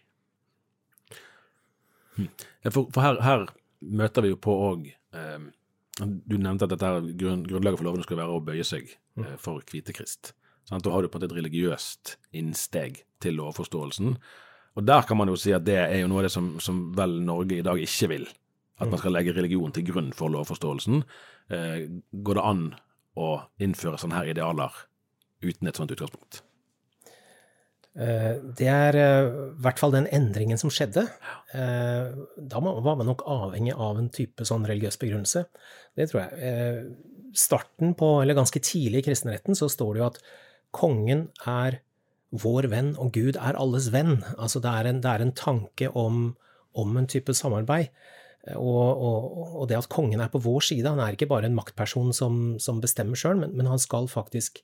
Ja, 2.21 2.71
For, 2.71 2.87
for 2.95 3.03
her, 3.03 3.19
her 3.27 3.49
møter 3.83 4.25
vi 4.25 4.33
jo 4.33 4.39
på 4.41 4.55
òg 4.69 4.87
eh, 4.91 5.49
Du 6.01 6.37
nevnte 6.39 6.67
at 6.67 6.75
dette 6.75 6.89
her, 6.89 7.09
grunn, 7.19 7.43
grunnlaget 7.49 7.81
for 7.81 7.89
lovene 7.89 8.07
skulle 8.07 8.23
være 8.23 8.39
å 8.39 8.45
bøye 8.45 8.67
seg 8.67 8.89
eh, 8.93 9.35
for 9.41 9.65
Kvitekrist. 9.69 10.33
Sant? 10.69 10.85
Da 10.85 10.95
har 10.95 11.03
du 11.03 11.11
på 11.11 11.19
en 11.19 11.23
måte 11.23 11.33
et 11.33 11.39
religiøst 11.41 12.17
innsteg 12.39 13.03
til 13.23 13.37
lovforståelsen. 13.41 14.15
Og 14.73 14.87
der 14.89 15.05
kan 15.09 15.19
man 15.21 15.29
jo 15.29 15.37
si 15.37 15.53
at 15.53 15.67
det 15.67 15.77
er 15.83 15.99
jo 16.01 16.09
noe 16.09 16.23
av 16.23 16.31
det 16.31 16.35
som, 16.35 16.55
som 16.63 16.87
vel 16.97 17.19
Norge 17.27 17.59
i 17.59 17.67
dag 17.67 17.81
ikke 17.83 18.09
vil. 18.15 18.25
At 18.81 18.89
man 18.91 18.99
skal 18.99 19.15
legge 19.15 19.35
religion 19.37 19.75
til 19.75 19.85
grunn 19.91 20.09
for 20.17 20.33
lovforståelsen. 20.33 21.03
Eh, 21.53 21.85
går 22.25 22.39
det 22.39 22.47
an 22.49 22.65
å 23.21 23.29
innføre 23.63 24.01
sånne 24.01 24.17
her 24.17 24.33
idealer 24.33 24.81
uten 25.45 25.69
et 25.69 25.79
sånt 25.79 25.93
utgangspunkt? 25.93 26.41
Eh, 27.93 28.35
Det 28.57 28.69
er 28.73 28.97
eh, 28.97 29.27
i 29.29 29.63
hvert 29.63 29.79
fall 29.79 29.93
den 29.93 30.09
endringen 30.09 30.59
som 30.61 30.73
skjedde. 30.73 31.07
Eh, 31.53 32.13
Da 32.37 32.61
var 32.61 32.97
man 32.97 33.07
nok 33.07 33.25
avhengig 33.29 33.75
av 33.77 33.99
en 34.01 34.09
type 34.09 34.45
sånn 34.49 34.67
religiøs 34.69 34.97
begrunnelse. 35.01 35.47
Det 35.97 36.11
tror 36.11 36.23
jeg. 36.25 36.39
Eh, 36.43 36.85
Starten 37.33 37.95
på, 37.97 38.21
eller 38.21 38.37
ganske 38.37 38.61
tidlig 38.61 39.01
i 39.01 39.07
kristenretten, 39.07 39.57
så 39.57 39.65
står 39.73 39.95
det 39.95 40.01
jo 40.03 40.09
at 40.11 40.19
kongen 40.77 41.31
er 41.49 41.79
vår 42.33 42.69
venn, 42.69 42.91
og 43.01 43.13
Gud 43.13 43.39
er 43.41 43.57
alles 43.57 43.87
venn. 43.93 44.19
Altså 44.37 44.61
det 44.61 44.69
er 44.69 44.89
en, 44.91 45.01
det 45.01 45.09
er 45.09 45.25
en 45.25 45.33
tanke 45.33 45.89
om, 45.97 46.35
om 46.77 46.97
en 46.97 47.09
type 47.09 47.33
samarbeid. 47.33 47.89
Og, 48.57 49.01
og, 49.01 49.57
og 49.63 49.69
det 49.71 49.79
at 49.79 49.89
kongen 49.89 50.21
er 50.21 50.29
på 50.33 50.41
vår 50.45 50.61
side, 50.61 50.89
han 50.89 51.01
er 51.01 51.17
ikke 51.17 51.29
bare 51.31 51.49
en 51.49 51.57
maktperson 51.57 52.13
som, 52.13 52.59
som 52.61 52.81
bestemmer 52.85 53.17
sjøl, 53.17 53.39
men, 53.41 53.53
men 53.57 53.69
han 53.71 53.81
skal 53.81 54.09
faktisk 54.13 54.61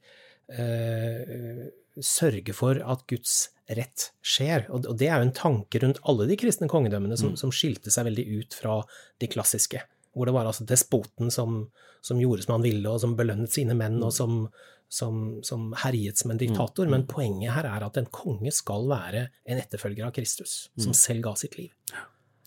eh, 0.53 1.69
sørge 2.05 2.55
for 2.57 2.81
at 2.83 3.05
Guds 3.11 3.49
rett 3.69 4.09
skjer. 4.25 4.67
Og, 4.73 4.87
det 4.99 5.11
er 5.11 5.21
jo 5.21 5.29
en 5.29 5.37
tanke 5.37 5.81
rundt 5.83 6.01
alle 6.09 6.29
de 6.31 6.39
kristne 6.41 6.71
kongedømmene 6.71 7.19
som, 7.21 7.37
som 7.41 7.53
skilte 7.55 7.93
seg 7.95 8.09
veldig 8.09 8.27
ut 8.39 8.57
fra 8.57 8.81
de 9.21 9.31
klassiske. 9.31 9.83
Hvor 10.17 10.29
det 10.29 10.35
var 10.35 10.49
altså 10.49 10.67
despoten 10.69 11.33
som, 11.33 11.67
som 12.05 12.21
gjorde 12.21 12.47
som 12.47 12.57
han 12.57 12.67
ville, 12.67 12.89
og 12.89 13.03
som 13.03 13.17
belønnet 13.19 13.53
sine 13.55 13.77
menn, 13.79 14.01
og 14.03 14.15
som, 14.17 14.47
som, 14.89 15.39
som 15.47 15.73
herjet 15.85 16.21
som 16.21 16.33
en 16.33 16.41
diktator. 16.41 16.89
Men 16.91 17.07
poenget 17.11 17.55
her 17.55 17.69
er 17.71 17.87
at 17.87 18.01
en 18.01 18.09
konge 18.13 18.53
skal 18.55 18.89
være 18.91 19.29
en 19.45 19.61
etterfølger 19.61 20.09
av 20.09 20.15
Kristus, 20.17 20.71
som 20.81 20.97
selv 20.97 21.29
ga 21.29 21.37
sitt 21.39 21.59
liv. 21.61 21.75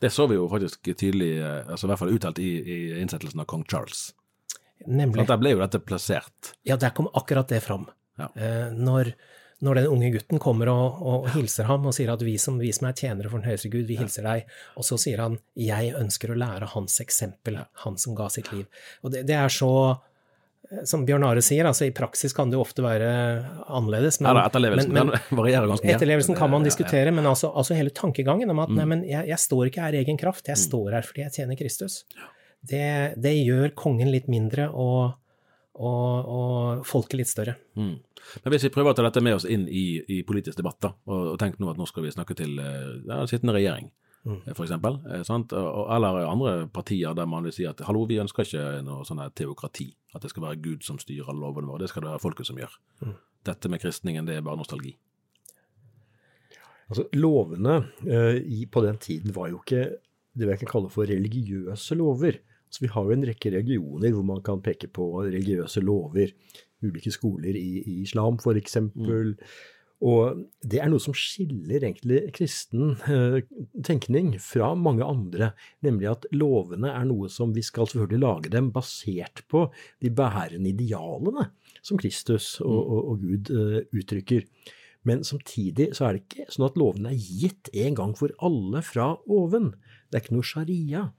Det 0.02 0.10
så 0.10 0.26
vi 0.26 0.34
jo 0.34 0.48
faktisk 0.50 0.88
tydelig, 0.98 1.36
eh, 1.38 1.68
altså 1.70 1.86
i 1.86 1.92
hvert 1.92 2.02
fall 2.02 2.16
uttalt 2.16 2.40
i, 2.42 2.50
i 2.58 2.78
innsettelsen 3.04 3.44
av 3.44 3.46
kong 3.52 3.68
Charles. 3.70 4.08
Nemlig. 4.88 5.22
Så 5.22 5.30
Der 5.30 5.38
ble 5.38 5.52
jo 5.54 5.60
dette 5.62 5.82
plassert. 5.84 6.56
Ja, 6.66 6.78
der 6.82 6.90
kom 6.98 7.10
akkurat 7.14 7.52
det 7.54 7.62
fram. 7.62 7.86
Ja. 8.18 8.32
Eh, 8.34 8.72
når, 8.74 9.14
når 9.62 9.78
den 9.78 9.88
unge 9.94 10.10
gutten 10.16 10.40
kommer 10.42 10.70
og, 10.74 11.02
og 11.06 11.28
hilser 11.36 11.68
ham 11.70 11.84
og 11.86 11.94
sier 11.94 12.10
at 12.14 12.22
vi 12.26 12.34
som, 12.42 12.56
vi 12.62 12.72
som 12.74 12.88
er 12.90 12.96
tjenere 12.98 13.30
for 13.30 13.38
den 13.42 13.50
høyeste 13.52 13.70
Gud, 13.70 13.86
vi 13.90 13.98
hilser 14.00 14.26
deg, 14.26 14.48
og 14.76 14.88
så 14.88 14.98
sier 14.98 15.22
han 15.22 15.36
jeg 15.60 15.92
ønsker 16.00 16.34
å 16.34 16.38
lære 16.42 16.72
hans 16.74 16.96
eksempel, 17.04 17.60
han 17.84 18.00
som 18.02 18.16
ga 18.18 18.30
sitt 18.34 18.50
liv. 18.56 18.66
Og 19.06 19.14
det, 19.14 19.22
det 19.30 19.38
er 19.38 19.54
så 19.54 19.70
eh, 20.72 20.82
som 20.90 21.06
Bjørn 21.06 21.28
Are 21.30 21.44
sier, 21.46 21.70
altså 21.70 21.86
i 21.86 21.94
praksis 21.94 22.34
kan 22.34 22.50
det 22.50 22.58
jo 22.58 22.64
ofte 22.66 22.82
være 22.82 23.12
annerledes. 23.70 24.18
Ja, 24.24 24.34
da, 24.34 24.48
etterlevelsen 24.50 24.98
men, 24.98 25.14
men 25.14 25.40
varierer 25.44 25.70
ganske 25.70 25.86
mye. 25.86 25.96
Etterlevelsen 26.00 26.38
kan 26.42 26.50
man 26.50 26.62
Ja, 26.62 26.66
ja, 26.66 26.66
ja. 26.66 26.72
diskutere, 26.72 27.14
men 27.22 27.30
altså, 27.30 27.54
altså 27.54 27.78
hele 27.78 27.94
tankegangen 27.94 28.50
om 28.50 28.66
at 28.66 28.70
Mm. 28.74 28.78
nei, 28.82 28.90
men 28.96 29.06
jeg, 29.06 29.28
jeg 29.30 29.44
står 29.46 29.70
ikke 29.70 29.86
her 29.86 29.94
i 30.00 30.02
egen 30.06 30.18
kraft, 30.18 30.48
jeg 30.50 30.58
står 30.58 30.98
her 30.98 31.06
fordi 31.06 31.28
jeg 31.28 31.38
tjener 31.38 31.60
Kristus. 31.60 32.02
Det, 32.66 32.86
det 33.18 33.38
gjør 33.46 33.72
kongen 33.78 34.10
litt 34.14 34.28
mindre 34.30 34.70
og, 34.74 35.14
og, 35.82 36.30
og 36.38 36.86
folket 36.86 37.18
litt 37.22 37.30
større. 37.32 37.56
Mm. 37.76 37.96
Men 38.44 38.54
hvis 38.54 38.68
vi 38.68 38.72
prøver 38.76 38.94
å 38.94 38.98
ta 39.00 39.04
dette 39.08 39.24
med 39.26 39.36
oss 39.40 39.48
inn 39.50 39.64
i, 39.68 39.86
i 40.14 40.22
politisk 40.28 40.60
debatt, 40.62 40.78
da, 40.86 40.94
og, 41.10 41.34
og 41.34 41.40
tenk 41.42 41.58
nå 41.60 41.72
at 41.72 41.80
nå 41.82 41.88
skal 41.90 42.06
vi 42.06 42.14
snakke 42.14 42.38
til 42.38 42.60
eh, 42.62 42.94
ja, 43.10 43.24
sittende 43.32 43.58
regjering, 43.58 43.92
Mm. 44.22 44.36
f.eks., 44.54 44.70
eh, 44.70 45.24
sant? 45.26 45.50
Og, 45.58 45.66
og- 45.82 45.88
eller 45.96 46.28
andre 46.30 46.68
partier 46.70 47.16
der 47.18 47.26
man 47.26 47.42
vil 47.48 47.56
si 47.56 47.64
at 47.66 47.80
hallo, 47.88 48.04
vi 48.06 48.20
ønsker 48.22 48.46
ikke 48.46 48.84
noe 48.86 49.02
sånn 49.08 49.18
teokrati, 49.34 49.88
at 50.14 50.22
det 50.22 50.30
skal 50.30 50.44
være 50.46 50.60
Gud 50.62 50.84
som 50.86 51.00
styrer 51.02 51.34
lovene 51.34 51.66
våre, 51.72 51.82
det 51.82 51.90
skal 51.90 52.04
det 52.06 52.12
være 52.12 52.22
folket 52.22 52.46
som 52.46 52.60
gjør. 52.62 52.76
Mm. 53.02 53.16
Dette 53.50 53.72
med 53.74 53.82
kristningen, 53.82 54.28
det 54.30 54.36
er 54.38 54.46
bare 54.46 54.60
nostalgi. 54.62 54.94
Altså, 56.92 57.08
Lovene 57.18 57.80
eh, 58.06 58.38
i, 58.46 58.66
på 58.70 58.84
den 58.86 58.98
tiden 59.02 59.34
var 59.36 59.50
jo 59.50 59.62
ikke 59.64 59.88
det 60.38 60.48
jeg 60.54 60.62
kan 60.64 60.72
kalle 60.76 60.92
for 60.94 61.10
religiøse 61.10 61.96
lover. 62.00 62.38
Altså, 62.72 62.86
vi 62.86 62.94
har 62.94 63.04
jo 63.04 63.18
en 63.18 63.28
rekke 63.28 63.52
regioner 63.52 64.14
hvor 64.16 64.24
man 64.24 64.40
kan 64.48 64.64
peke 64.64 64.88
på 64.88 65.12
religiøse 65.26 65.84
lover. 65.84 66.32
Ulike 66.82 67.12
skoler 67.14 67.58
i, 67.60 67.84
i 67.84 68.00
islam, 68.06 68.40
for 68.42 68.56
eksempel. 68.58 69.36
Og 70.02 70.40
det 70.66 70.80
er 70.82 70.90
noe 70.90 71.04
som 71.04 71.14
skiller 71.14 71.84
egentlig 71.84 72.24
kristen 72.34 72.96
eh, 73.06 73.44
tenkning 73.86 74.32
fra 74.42 74.72
mange 74.74 75.06
andre, 75.06 75.52
nemlig 75.86 76.10
at 76.10 76.26
lovene 76.34 76.90
er 76.90 77.06
noe 77.06 77.30
som 77.30 77.52
vi 77.54 77.62
skal 77.62 77.92
selvfølgelig 77.92 78.24
lage 78.24 78.54
dem 78.56 78.72
basert 78.74 79.44
på 79.52 79.68
de 80.02 80.10
bærende 80.10 80.72
idealene 80.72 81.52
som 81.86 82.02
Kristus 82.02 82.56
og, 82.64 82.80
og, 82.80 83.02
og 83.12 83.28
Gud 83.28 83.54
eh, 83.54 83.78
uttrykker. 83.94 84.48
Men 85.06 85.22
samtidig 85.26 85.92
så 85.98 86.08
er 86.08 86.18
det 86.18 86.26
ikke 86.26 86.50
sånn 86.54 86.70
at 86.72 86.82
lovene 86.82 87.14
er 87.14 87.22
gitt 87.22 87.70
en 87.86 87.98
gang 87.98 88.18
for 88.18 88.34
alle 88.42 88.82
fra 88.86 89.12
oven. 89.30 89.76
Det 90.10 90.18
er 90.18 90.26
ikke 90.26 90.40
noe 90.40 90.50
sharia. 90.50 91.10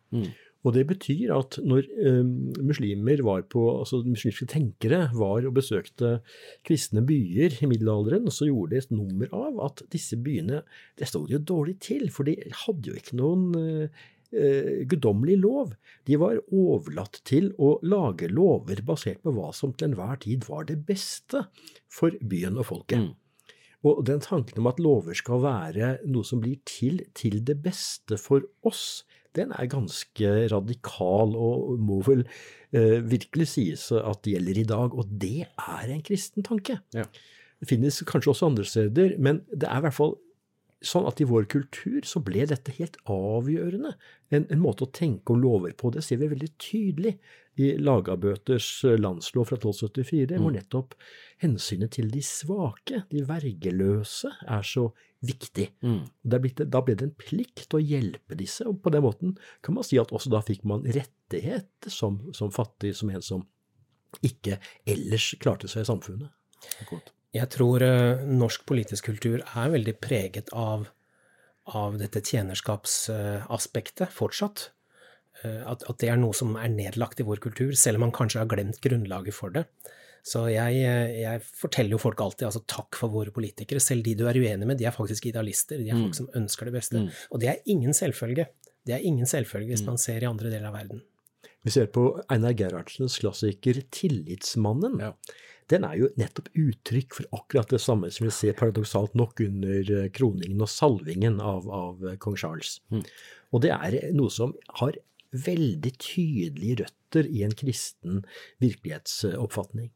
Og 0.62 0.76
det 0.76 0.84
betyr 0.86 1.32
at 1.34 1.58
når 1.66 1.88
eh, 1.90 2.22
muslimer 2.62 3.22
var 3.26 3.42
på, 3.50 3.64
altså 3.80 4.02
muslimske 4.06 4.46
tenkere 4.50 5.08
var 5.16 5.42
og 5.48 5.56
besøkte 5.56 6.20
kristne 6.66 7.02
byer 7.06 7.58
i 7.58 7.70
middelalderen, 7.70 8.30
så 8.30 8.46
gjorde 8.46 8.76
de 8.76 8.82
et 8.82 8.94
nummer 8.94 9.32
av 9.34 9.58
at 9.66 9.82
disse 9.94 10.18
byene 10.22 10.62
det 10.98 11.10
stod 11.10 11.32
jo 11.32 11.42
dårlig 11.42 11.80
til, 11.82 12.06
for 12.14 12.28
de 12.28 12.36
hadde 12.64 12.92
jo 12.92 12.98
ikke 12.98 13.18
noen 13.18 13.48
eh, 13.58 14.04
eh, 14.30 14.84
guddommelig 14.90 15.40
lov. 15.42 15.74
De 16.06 16.20
var 16.22 16.38
overlatt 16.54 17.18
til 17.26 17.50
å 17.58 17.74
lage 17.82 18.30
lover 18.30 18.84
basert 18.86 19.22
på 19.26 19.34
hva 19.34 19.50
som 19.56 19.74
til 19.74 19.90
enhver 19.90 20.22
tid 20.22 20.46
var 20.46 20.70
det 20.70 20.78
beste 20.86 21.48
for 21.90 22.14
byen 22.22 22.62
og 22.62 22.70
folket. 22.70 23.08
Mm. 23.08 23.10
Og 23.82 24.04
den 24.06 24.22
tanken 24.22 24.62
om 24.62 24.68
at 24.70 24.78
lover 24.78 25.16
skal 25.18 25.42
være 25.42 25.96
noe 26.06 26.26
som 26.26 26.38
blir 26.42 26.60
til 26.68 27.02
til 27.18 27.40
det 27.42 27.58
beste 27.64 28.14
for 28.20 28.46
oss, 28.62 29.02
den 29.38 29.52
er 29.56 29.70
ganske 29.70 30.32
radikal 30.52 31.36
og 31.36 31.78
må 31.80 32.00
vel 32.06 32.24
eh, 32.72 32.98
virkelig 33.04 33.48
sies 33.54 33.86
at 33.96 34.24
det 34.24 34.36
gjelder 34.36 34.60
i 34.60 34.66
dag. 34.68 34.96
Og 34.96 35.08
det 35.22 35.46
er 35.46 35.92
en 35.92 36.04
kristen 36.04 36.44
tanke. 36.46 36.80
Ja. 36.96 37.06
Det 37.62 37.70
finnes 37.70 38.02
kanskje 38.08 38.32
også 38.32 38.50
andre 38.50 38.66
steder, 38.66 39.16
men 39.22 39.44
det 39.50 39.68
er 39.68 39.78
i 39.78 39.86
hvert 39.86 39.96
fall 39.96 40.16
sånn 40.86 41.06
at 41.08 41.20
i 41.22 41.26
vår 41.28 41.46
kultur 41.52 42.02
så 42.08 42.22
ble 42.24 42.44
dette 42.50 42.74
helt 42.78 42.98
avgjørende. 43.10 43.94
En, 44.34 44.46
en 44.50 44.62
måte 44.62 44.86
å 44.86 44.92
tenke 44.94 45.34
om 45.34 45.40
lover 45.42 45.74
på. 45.78 45.92
Det 45.94 46.02
ser 46.04 46.20
vi 46.22 46.30
veldig 46.32 46.50
tydelig 46.62 47.14
i 47.60 47.74
Lagabøters 47.76 48.68
landslov 48.98 49.50
fra 49.50 49.58
1274, 49.58 50.40
hvor 50.40 50.54
nettopp 50.54 50.96
hensynet 51.42 51.92
til 51.98 52.08
de 52.12 52.22
svake, 52.24 53.02
de 53.12 53.24
vergeløse, 53.28 54.30
er 54.48 54.66
så 54.66 54.88
viktig. 55.22 55.68
Mm. 55.84 56.02
Da 56.24 56.40
ble 56.42 56.96
det 56.96 57.06
en 57.06 57.16
plikt 57.18 57.76
å 57.76 57.82
hjelpe 57.82 58.38
disse, 58.38 58.66
og 58.68 58.80
på 58.82 58.92
den 58.94 59.04
måten 59.04 59.36
kan 59.62 59.76
man 59.76 59.86
si 59.86 60.00
at 60.00 60.14
også 60.14 60.32
da 60.32 60.42
fikk 60.44 60.64
man 60.68 60.86
rettighet 60.86 61.90
som, 61.92 62.22
som 62.34 62.52
fattig, 62.54 62.94
som 62.98 63.12
en 63.12 63.24
som 63.24 63.44
ikke 64.24 64.58
ellers 64.88 65.32
klarte 65.40 65.70
seg 65.70 65.84
i 65.84 65.88
samfunnet. 65.92 66.32
Akkurat. 66.82 67.12
Jeg 67.32 67.48
tror 67.54 67.82
eh, 67.84 68.24
norsk 68.28 68.66
politisk 68.68 69.08
kultur 69.08 69.40
er 69.40 69.72
veldig 69.72 69.94
preget 70.04 70.52
av, 70.52 70.84
av 71.72 71.96
dette 72.00 72.20
tjenerskapsaspektet 72.20 74.12
fortsatt. 74.12 74.66
Eh, 75.40 75.62
at, 75.64 75.86
at, 75.88 75.98
det 76.02 76.10
er 76.12 76.20
noe 76.20 76.36
som 76.36 76.58
er 76.60 76.68
nedlagt 76.72 77.22
i 77.22 77.26
vår 77.26 77.40
kultur, 77.42 77.72
selv 77.78 77.98
om 77.98 78.06
man 78.06 78.14
kanskje 78.14 78.42
har 78.42 78.50
glemt 78.52 78.82
grunnlaget 78.84 79.36
for 79.36 79.54
det. 79.54 79.64
Så 80.22 80.44
jeg, 80.52 80.82
eh, 80.86 81.14
jeg 81.24 81.40
forteller 81.42 81.96
jo 81.96 82.02
folk 82.02 82.20
alltid 82.22 82.46
altså 82.50 82.62
takk 82.70 82.98
for 83.00 83.10
våre 83.14 83.32
politikere. 83.34 83.80
Selv 83.82 84.04
de 84.06 84.14
du 84.18 84.26
er 84.30 84.38
uenig 84.38 84.68
med, 84.68 84.78
de 84.78 84.86
er 84.86 84.94
faktisk 84.94 85.30
idealister. 85.30 85.80
De 85.80 85.88
er 85.90 85.98
folk 85.98 86.18
som 86.18 86.28
ønsker 86.38 86.68
det 86.68 86.76
beste. 86.76 87.00
Mm. 87.00 87.08
Og 87.32 87.42
det 87.42 87.48
er 87.50 87.64
ingen 87.72 87.96
selvfølge. 87.96 88.46
Det 88.86 88.94
er 88.98 89.06
ingen 89.08 89.26
selvfølge 89.26 89.72
Mm. 89.72 89.72
hvis 89.72 89.86
man 89.86 89.98
ser 89.98 90.22
i 90.22 90.28
andre 90.28 90.50
deler 90.50 90.68
av 90.68 90.74
verden. 90.74 91.02
Vi 91.64 91.70
ser 91.70 91.86
på 91.86 92.20
Einar 92.28 92.52
Gerhardsens 92.52 93.18
klassiker 93.18 93.82
'Tillitsmannen'. 93.82 95.00
Ja. 95.00 95.12
Den 95.72 95.86
er 95.88 95.96
jo 95.96 96.10
nettopp 96.20 96.50
uttrykk 96.58 97.16
for 97.16 97.38
akkurat 97.38 97.70
det 97.72 97.80
samme 97.80 98.10
som 98.12 98.26
vi 98.26 98.34
ser 98.34 98.58
paradoksalt 98.58 99.16
nok 99.18 99.40
under 99.44 99.94
eh, 99.96 100.10
kroningen 100.12 100.60
og 100.60 100.70
salvingen 100.70 101.40
av, 101.40 101.70
av 101.72 102.04
eh, 102.10 102.18
kong 102.20 102.36
Charles. 102.40 102.76
Mm. 102.92 103.06
Og 103.52 103.64
det 103.64 103.72
er 103.72 103.96
noe 104.16 104.32
som 104.32 104.52
har 104.80 104.98
veldig 105.32 105.94
tydelige 105.96 106.82
røtter 106.82 107.28
i 107.28 107.42
en 107.46 107.56
kristen 107.56 108.20
virkelighetsoppfatning. 108.60 109.90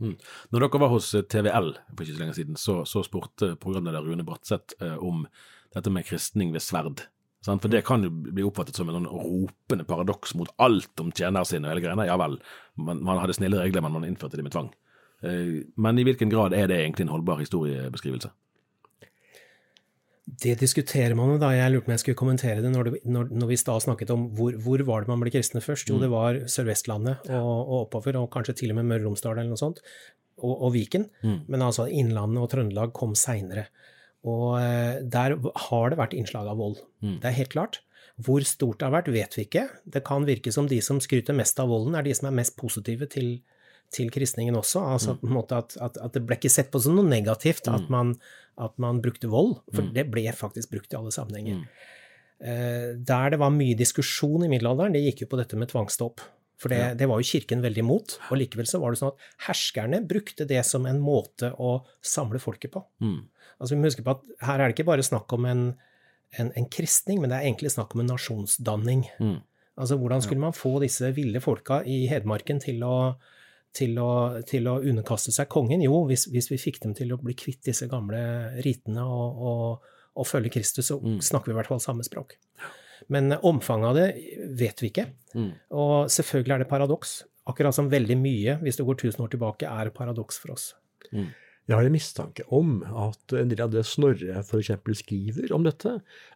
Mm. 0.00 0.16
Når 0.50 0.64
dere 0.64 0.80
var 0.80 0.92
hos 0.94 1.12
eh, 1.14 1.24
TVL 1.28 1.74
for 1.92 2.04
ikke 2.04 2.16
så 2.16 2.24
lenge 2.24 2.36
siden, 2.38 2.60
så, 2.60 2.80
så 2.88 3.04
spurte 3.04 3.54
programleder 3.60 4.04
Rune 4.06 4.24
Bratseth 4.26 4.80
eh, 4.80 4.96
om 4.96 5.26
dette 5.74 5.92
med 5.92 6.08
kristning 6.08 6.54
ved 6.54 6.64
sverd. 6.64 7.04
Sant? 7.44 7.62
For 7.64 7.72
det 7.72 7.84
kan 7.88 8.04
jo 8.04 8.10
bli 8.12 8.44
oppfattet 8.44 8.76
som 8.76 8.88
en 8.88 8.98
sånn 8.98 9.08
ropende 9.08 9.86
paradoks 9.88 10.34
mot 10.36 10.50
alt 10.60 11.00
om 11.00 11.12
tjenere 11.12 11.48
sine 11.48 11.68
og 11.68 11.74
hele 11.74 11.84
greiene. 11.84 12.08
Ja 12.08 12.16
vel, 12.20 12.38
man, 12.80 13.04
man 13.04 13.20
hadde 13.20 13.36
snille 13.36 13.60
regler, 13.60 13.84
men 13.84 13.96
man 13.96 14.08
innførte 14.08 14.40
det 14.40 14.44
med 14.44 14.56
tvang. 14.56 14.72
Eh, 15.22 15.64
Men 15.76 15.98
i 15.98 16.04
hvilken 16.06 16.30
grad 16.32 16.54
er 16.56 16.70
det 16.70 16.78
egentlig 16.80 17.06
en 17.06 17.14
holdbar 17.14 17.42
historiebeskrivelse? 17.42 18.30
Det 20.40 20.52
diskuterer 20.60 21.16
man 21.18 21.32
jo 21.32 21.38
da. 21.42 21.50
Jeg 21.56 21.72
lurte 21.72 21.88
på 21.88 21.90
om 21.90 21.94
jeg 21.96 22.02
skulle 22.04 22.18
kommentere 22.20 22.62
det 22.62 22.70
når, 22.70 22.86
det, 22.86 23.00
når, 23.10 23.32
når 23.34 23.48
vi 23.50 23.58
stad 23.58 23.82
snakket 23.82 24.12
om 24.14 24.28
hvor, 24.38 24.54
hvor 24.62 24.82
var 24.86 25.02
det 25.02 25.10
man 25.10 25.20
ble 25.24 25.32
kristne 25.34 25.62
først. 25.64 25.90
Jo, 25.90 25.98
det 25.98 26.10
var 26.12 26.38
Sør-Vestlandet 26.46 27.26
og, 27.34 27.50
og 27.64 27.76
oppover, 27.88 28.20
og 28.20 28.30
kanskje 28.30 28.54
til 28.60 28.70
og 28.70 28.78
med 28.78 28.86
Møre 28.92 29.02
og 29.02 29.08
Romsdal 29.10 29.34
eller 29.40 29.50
noe 29.50 29.60
sånt, 29.60 29.80
og, 30.38 30.54
og 30.54 30.72
Viken. 30.76 31.08
Men 31.50 31.66
altså 31.66 31.88
Innlandet 31.90 32.44
og 32.44 32.50
Trøndelag 32.52 32.94
kom 32.96 33.16
seinere. 33.18 33.66
Og 34.30 34.60
eh, 34.60 35.00
der 35.02 35.34
har 35.66 35.90
det 35.90 35.98
vært 35.98 36.14
innslag 36.14 36.46
av 36.52 36.60
vold. 36.62 36.78
Det 37.24 37.26
er 37.32 37.38
helt 37.40 37.54
klart. 37.56 37.80
Hvor 38.20 38.44
stort 38.46 38.78
det 38.78 38.86
har 38.86 38.94
vært, 39.00 39.10
vet 39.12 39.34
vi 39.36 39.46
ikke. 39.48 39.66
Det 39.88 40.04
kan 40.06 40.28
virke 40.28 40.52
som 40.54 40.68
de 40.70 40.78
som 40.84 41.00
skryter 41.02 41.34
mest 41.34 41.58
av 41.58 41.72
volden, 41.72 41.96
er 41.96 42.04
de 42.06 42.14
som 42.14 42.28
er 42.28 42.36
mest 42.38 42.54
positive 42.60 43.08
til, 43.10 43.40
til 43.94 44.10
kristningen 44.14 44.56
også. 44.58 44.82
Altså 44.94 45.16
måte 45.26 45.58
at, 45.58 45.76
at, 45.82 45.98
at 45.98 46.16
det 46.16 46.24
ble 46.26 46.38
ikke 46.38 46.52
sett 46.52 46.70
på 46.72 46.80
som 46.82 46.96
noe 46.98 47.08
negativt 47.08 47.70
at, 47.70 47.88
man, 47.92 48.14
at 48.60 48.76
man 48.82 49.00
brukte 49.02 49.30
vold, 49.30 49.58
for 49.74 49.88
det 49.94 50.06
ble 50.12 50.28
faktisk 50.36 50.72
brukt 50.74 50.94
i 50.94 51.00
alle 51.00 51.14
sammenhenger. 51.14 51.64
Eh, 52.40 52.92
der 52.96 53.34
det 53.34 53.40
var 53.42 53.52
mye 53.52 53.76
diskusjon 53.76 54.46
i 54.46 54.52
middelalderen, 54.52 54.94
det 54.96 55.02
gikk 55.08 55.26
jo 55.26 55.32
på 55.32 55.40
dette 55.40 55.58
med 55.60 55.72
tvangsdåp. 55.72 56.22
For 56.60 56.72
det, 56.72 56.98
det 57.00 57.06
var 57.08 57.20
jo 57.20 57.24
kirken 57.24 57.62
veldig 57.64 57.80
imot, 57.80 58.14
og 58.28 58.36
likevel 58.36 58.66
så 58.68 58.82
var 58.82 58.92
det 58.92 59.00
sånn 59.00 59.14
at 59.14 59.28
herskerne 59.46 60.02
brukte 60.04 60.44
det 60.48 60.60
som 60.68 60.84
en 60.88 60.98
måte 61.00 61.54
å 61.56 61.78
samle 62.04 62.40
folket 62.42 62.74
på. 62.74 62.82
Mm. 63.00 63.22
Altså 63.56 63.72
Vi 63.72 63.78
må 63.80 63.88
huske 63.88 64.04
på 64.04 64.12
at 64.12 64.26
her 64.44 64.60
er 64.60 64.68
det 64.68 64.76
ikke 64.76 64.90
bare 64.90 65.06
snakk 65.06 65.32
om 65.32 65.46
en, 65.48 65.62
en, 66.36 66.50
en 66.52 66.68
kristning, 66.68 67.22
men 67.22 67.32
det 67.32 67.38
er 67.38 67.48
egentlig 67.48 67.72
snakk 67.72 67.96
om 67.96 68.04
en 68.04 68.12
nasjonsdanning. 68.12 69.06
Mm. 69.24 69.38
Altså 69.80 69.96
Hvordan 69.96 70.24
skulle 70.24 70.44
man 70.44 70.56
få 70.56 70.74
disse 70.84 71.08
ville 71.16 71.40
folka 71.40 71.80
i 71.88 72.02
Hedmarken 72.10 72.60
til 72.60 72.84
å, 72.84 72.96
til 73.76 73.98
å, 74.02 74.10
til 74.48 74.68
å 74.70 74.78
underkaste 74.80 75.34
seg 75.34 75.50
kongen? 75.52 75.84
Jo, 75.84 76.02
hvis, 76.08 76.26
hvis, 76.32 76.50
vi 76.52 76.60
fikk 76.60 76.80
dem 76.84 76.94
til 76.98 77.14
å 77.14 77.20
bli 77.20 77.36
kvitt 77.38 77.62
disse 77.68 77.88
gamle 77.90 78.20
ritene 78.64 79.04
og, 79.06 79.42
og, 79.50 79.90
og 80.18 80.28
følge 80.28 80.54
Kristus, 80.56 80.90
så 80.90 81.00
snakker 81.00 81.50
vi 81.50 81.56
i 81.56 81.60
hvert 81.60 81.70
fall 81.70 81.82
samme 81.82 82.06
språk. 82.06 82.36
Men 83.08 83.32
omfanget 83.36 83.88
av 83.88 83.96
det 83.96 84.08
vet 84.60 84.82
vi 84.82 84.90
ikke. 84.92 85.06
Mm. 85.34 85.52
Og 85.80 85.94
selvfølgelig 86.12 86.56
er 86.56 86.64
det 86.64 86.70
paradoks. 86.70 87.10
Akkurat 87.50 87.74
som 87.74 87.90
veldig 87.90 88.18
mye, 88.20 88.58
hvis 88.60 88.78
det 88.78 88.86
går 88.86 89.00
1000 89.00 89.24
år 89.24 89.30
tilbake, 89.32 89.66
er 89.66 89.94
paradoks 89.94 90.36
for 90.42 90.54
oss. 90.54 90.66
Jeg 91.70 91.78
har 91.78 91.86
en 91.86 91.94
mistanke 91.94 92.42
om 92.54 92.70
at 92.82 93.32
en 93.38 93.50
del 93.50 93.60
av 93.62 93.70
det 93.72 93.84
Snorre 93.86 94.40
f.eks. 94.42 94.70
skriver 95.02 95.52
om 95.54 95.62
dette, 95.66 95.90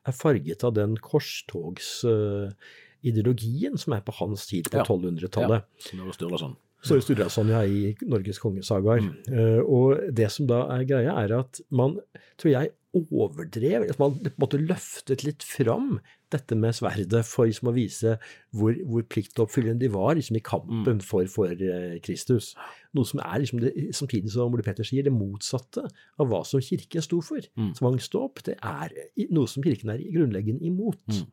er 0.07 0.15
farget 0.15 0.65
av 0.67 0.73
den 0.77 0.93
korstogsideologien 1.03 3.79
som 3.81 3.93
er 3.97 4.03
på 4.07 4.13
hans 4.21 4.41
tid, 4.51 4.65
på 4.71 4.77
Ja. 4.79 4.85
1200-tallet. 4.87 5.61
Snorre 5.91 6.13
Sturlason. 6.15 6.55
Så 6.85 7.01
Sturlason 7.01 7.49
ja, 7.49 7.63
i 7.65 7.95
Norges 8.05 8.41
kongesagaer. 8.43 9.05
Eh, 9.33 9.61
og 9.65 10.11
det 10.13 10.29
som 10.35 10.49
da 10.51 10.67
er 10.77 10.89
greia, 10.89 11.15
er 11.25 11.39
at 11.39 11.61
man, 11.73 11.97
tror 12.41 12.53
jeg, 12.53 12.75
overdrev, 12.95 13.89
at 13.91 13.99
man 13.99 14.13
på 14.21 14.29
en 14.31 14.43
måte 14.43 14.61
løftet 14.61 15.25
litt 15.27 15.43
fram 15.43 15.97
dette 16.31 16.55
med 16.59 16.77
sverdet 16.77 17.25
for 17.27 17.49
liksom 17.49 17.71
å 17.71 17.75
vise 17.75 18.15
hvor, 18.55 18.77
hvor 18.87 19.03
pliktoppfyllende 19.11 19.83
de 19.83 19.91
var 19.95 20.15
liksom 20.19 20.39
i 20.39 20.43
kampen 20.45 21.01
for, 21.03 21.27
for 21.31 21.51
eh, 21.51 21.97
Kristus. 22.05 22.53
Noe 22.95 23.09
som 23.09 23.23
er 23.25 23.43
liksom 23.43 23.63
det, 23.65 23.73
samtidig 23.97 24.31
som 24.35 24.55
Ole 24.55 24.67
Petter 24.67 24.87
sier, 24.87 25.07
det 25.07 25.15
motsatte 25.15 25.87
av 25.89 26.31
hva 26.31 26.45
som 26.47 26.63
kirken 26.63 27.05
sto 27.05 27.21
for. 27.25 27.43
Tvangsdåp 27.81 28.45
det 28.47 28.59
er 28.61 28.95
noe 29.35 29.51
som 29.51 29.65
kirken 29.65 29.95
er 29.95 30.05
grunnleggende 30.15 30.67
imot. 30.69 31.25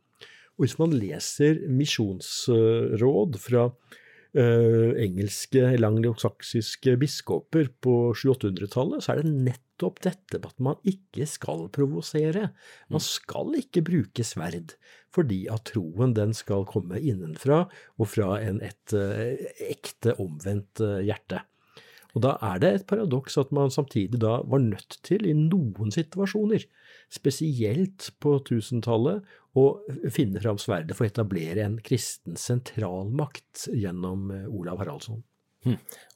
Og 0.58 0.66
hvis 0.66 0.78
man 0.82 0.94
leser 0.94 1.62
misjonsråd 1.72 3.38
fra 3.42 3.70
eh, 4.38 4.92
engelske 5.04 5.64
eller 5.74 5.92
anglosaksiske 5.92 6.96
biskoper 7.02 7.70
på 7.84 7.96
700-800-tallet, 8.18 9.04
så 9.04 9.14
er 9.14 9.22
det 9.22 9.36
nettopp 9.50 10.02
dette 10.06 10.42
at 10.42 10.58
man 10.64 10.80
ikke 10.88 11.28
skal 11.30 11.68
provosere. 11.74 12.50
Man 12.92 13.04
skal 13.04 13.56
ikke 13.60 13.84
bruke 13.88 14.26
sverd, 14.28 14.76
fordi 15.14 15.44
at 15.52 15.72
troen 15.74 16.16
den 16.18 16.36
skal 16.38 16.68
komme 16.70 17.02
innenfra 17.02 17.66
og 17.98 18.12
fra 18.12 18.36
en, 18.44 18.62
et 18.64 18.96
eh, 18.98 19.48
ekte 19.72 20.18
omvendt 20.22 20.84
eh, 20.86 21.02
hjerte. 21.08 21.44
Og 22.12 22.26
da 22.26 22.36
er 22.44 22.60
det 22.60 22.72
et 22.74 22.88
paradoks 22.90 23.38
at 23.40 23.54
man 23.56 23.72
samtidig 23.72 24.20
da 24.20 24.42
var 24.44 24.60
nødt 24.64 24.98
til, 25.08 25.24
i 25.24 25.36
noen 25.38 25.94
situasjoner, 25.96 26.66
spesielt 27.12 28.10
på 28.24 28.36
1000-tallet, 28.42 29.24
å 29.58 29.66
finne 30.14 30.40
fram 30.40 30.60
sverdet 30.62 30.96
for 30.96 31.06
å 31.06 31.12
etablere 31.12 31.66
en 31.66 31.76
kristen 31.84 32.38
sentralmakt 32.40 33.68
gjennom 33.76 34.32
eh, 34.32 34.48
Olav 34.48 34.80
Haraldsson. 34.80 35.20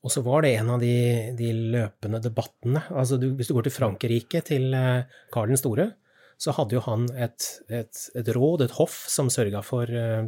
Og 0.01 0.13
så 0.13 0.23
var 0.25 0.45
det 0.45 0.55
en 0.55 0.71
av 0.73 0.79
de, 0.81 0.95
de 1.37 1.51
løpende 1.75 2.21
debattene. 2.23 2.81
Altså 2.95 3.19
du, 3.21 3.27
hvis 3.35 3.51
du 3.51 3.57
går 3.57 3.67
til 3.67 3.75
Frankrike, 3.75 4.41
til 4.47 4.71
eh, 4.73 5.19
Karl 5.35 5.51
den 5.51 5.59
store, 5.59 5.89
så 6.41 6.55
hadde 6.55 6.77
jo 6.77 6.85
han 6.87 7.05
et, 7.19 7.51
et, 7.71 8.07
et 8.15 8.31
råd, 8.35 8.65
et 8.65 8.75
hoff, 8.79 8.97
som 9.11 9.29
sørga 9.31 9.61
for, 9.63 9.91
eh, 9.91 10.25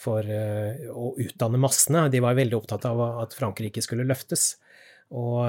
for 0.00 0.24
å 0.24 1.10
utdanne 1.20 1.60
massene. 1.60 2.06
De 2.12 2.22
var 2.24 2.38
veldig 2.38 2.60
opptatt 2.60 2.86
av 2.88 3.00
at 3.24 3.36
Frankrike 3.36 3.82
skulle 3.84 4.08
løftes. 4.08 4.54
Og 5.10 5.42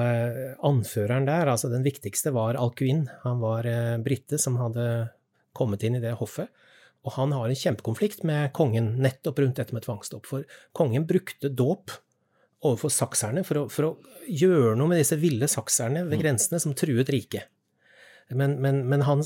anføreren 0.66 1.28
der, 1.28 1.46
altså 1.52 1.70
den 1.70 1.84
viktigste, 1.86 2.32
var 2.34 2.58
Alcuin. 2.58 3.06
Han 3.22 3.38
var 3.40 3.68
brite 4.02 4.36
som 4.42 4.58
hadde 4.58 4.84
kommet 5.56 5.84
inn 5.86 5.98
i 5.98 6.02
det 6.02 6.14
hoffet. 6.20 6.50
Og 7.02 7.16
han 7.16 7.34
har 7.34 7.50
en 7.50 7.58
kjempekonflikt 7.58 8.22
med 8.28 8.52
kongen 8.56 8.94
nettopp 9.02 9.40
rundt 9.42 9.58
dette 9.58 9.74
med 9.74 9.84
tvangsdåp. 9.86 10.28
For 10.28 10.46
kongen 10.76 11.06
brukte 11.08 11.50
dåp 11.50 11.94
overfor 12.62 12.92
sakserne 12.94 13.42
for 13.46 13.64
å, 13.64 13.66
for 13.72 13.88
å, 13.88 13.96
gjøre 14.22 14.76
noe 14.78 14.92
med 14.92 15.00
disse 15.02 15.18
ville 15.18 15.48
sakserne 15.50 16.04
ved 16.06 16.20
grensene 16.22 16.60
som 16.62 16.76
truet 16.78 17.10
riket. 17.10 17.50
Men, 18.30 18.54
men, 18.62 18.78
men 18.88 19.02
han, 19.04 19.20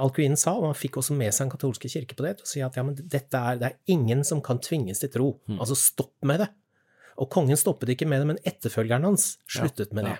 Alcuin 0.00 0.38
sa, 0.40 0.54
og 0.56 0.70
han 0.70 0.78
fikk 0.78 0.96
også 0.98 1.14
med 1.14 1.34
seg 1.34 1.44
den 1.44 1.52
katolske 1.52 1.90
kirke 1.92 2.16
på 2.16 2.24
det, 2.24 2.38
å 2.42 2.48
si 2.48 2.62
at 2.64 2.78
ja, 2.80 2.82
men 2.82 2.96
dette 2.96 3.38
er, 3.38 3.58
det 3.60 3.68
er 3.68 3.92
ingen 3.92 4.24
som 4.26 4.40
kan 4.42 4.58
tvinges 4.64 5.04
til 5.04 5.12
tro. 5.14 5.28
Altså 5.60 5.76
stopp 5.78 6.16
med 6.26 6.42
det. 6.42 6.48
Og 7.20 7.28
kongen 7.34 7.60
stoppet 7.60 7.92
ikke 7.92 8.08
med 8.08 8.22
det, 8.22 8.30
men 8.32 8.40
etterfølgeren 8.46 9.04
hans 9.10 9.34
sluttet 9.50 9.92
med 9.94 10.08
det. 10.08 10.16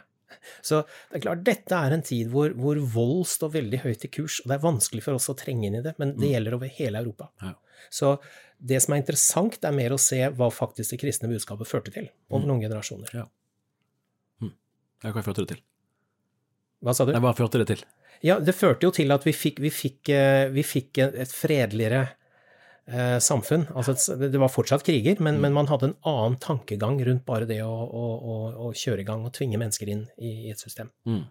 Så 0.64 0.82
det 1.10 1.18
er 1.18 1.24
klart, 1.24 1.44
dette 1.46 1.78
er 1.78 1.94
en 1.94 2.04
tid 2.04 2.30
hvor, 2.32 2.52
hvor, 2.58 2.80
vold 2.94 3.24
står 3.30 3.54
veldig 3.56 3.80
høyt 3.84 4.04
i 4.06 4.10
kurs, 4.12 4.40
og 4.42 4.50
det 4.50 4.58
er 4.58 4.64
vanskelig 4.64 5.04
for 5.06 5.18
oss 5.18 5.30
å 5.32 5.36
trenge 5.38 5.68
inn 5.68 5.78
i 5.80 5.84
det, 5.84 5.94
men 6.00 6.14
det 6.18 6.32
gjelder 6.32 6.58
over 6.58 6.72
hele 6.78 7.02
Europa. 7.02 7.30
Ja. 7.44 7.54
Så 7.94 8.16
det 8.58 8.80
som 8.82 8.94
er 8.94 9.02
interessant, 9.02 9.60
er 9.64 9.76
mer 9.76 9.94
å 9.94 10.00
se 10.02 10.20
hva 10.34 10.50
faktisk 10.52 10.94
det 10.94 11.00
kristne 11.04 11.30
budskapet 11.30 11.70
førte 11.70 11.94
til 11.94 12.10
over 12.32 12.48
noen 12.48 12.64
generasjoner. 12.64 13.14
Ja. 13.14 13.28
Hm. 14.42 14.54
Ja, 15.04 15.14
Hva 15.14 15.22
førte 15.22 15.44
det 15.44 15.54
til? 15.54 15.62
Hva 16.84 16.94
sa 16.94 17.06
du? 17.06 17.14
Nei, 17.14 17.22
hva 17.22 17.34
førte 17.38 17.62
det 17.62 17.70
til? 17.70 17.86
Ja, 18.26 18.40
det 18.42 18.54
førte 18.58 18.88
jo 18.88 18.94
til 18.94 19.14
at 19.14 19.22
vi 19.26 19.34
fikk, 19.34 19.60
vi 19.62 19.70
fikk, 19.70 20.10
eh, 20.10 20.48
vi 20.50 20.64
fikk 20.66 20.98
et 21.06 21.30
fredeligere 21.30 22.08
eh, 22.88 23.18
samfunn. 23.22 23.66
Altså, 23.79 24.16
det 24.18 24.40
var 24.40 24.53
fortsatt 24.53 24.85
kriger, 24.87 25.20
men, 25.24 25.40
men 25.44 25.55
man 25.57 25.68
hadde 25.70 25.90
en 25.90 25.96
annen 26.09 26.38
tankegang 26.42 26.98
rundt 27.07 27.24
bare 27.29 27.48
det 27.48 27.61
å, 27.64 27.72
å, 27.72 28.05
å, 28.18 28.38
å 28.68 28.72
kjøre 28.77 29.05
i 29.05 29.09
gang 29.09 29.24
og 29.27 29.35
tvinge 29.37 29.61
mennesker 29.61 29.92
inn 29.92 30.07
i, 30.18 30.51
et 30.51 30.61
system. 30.61 30.90
Mm. 31.09 31.24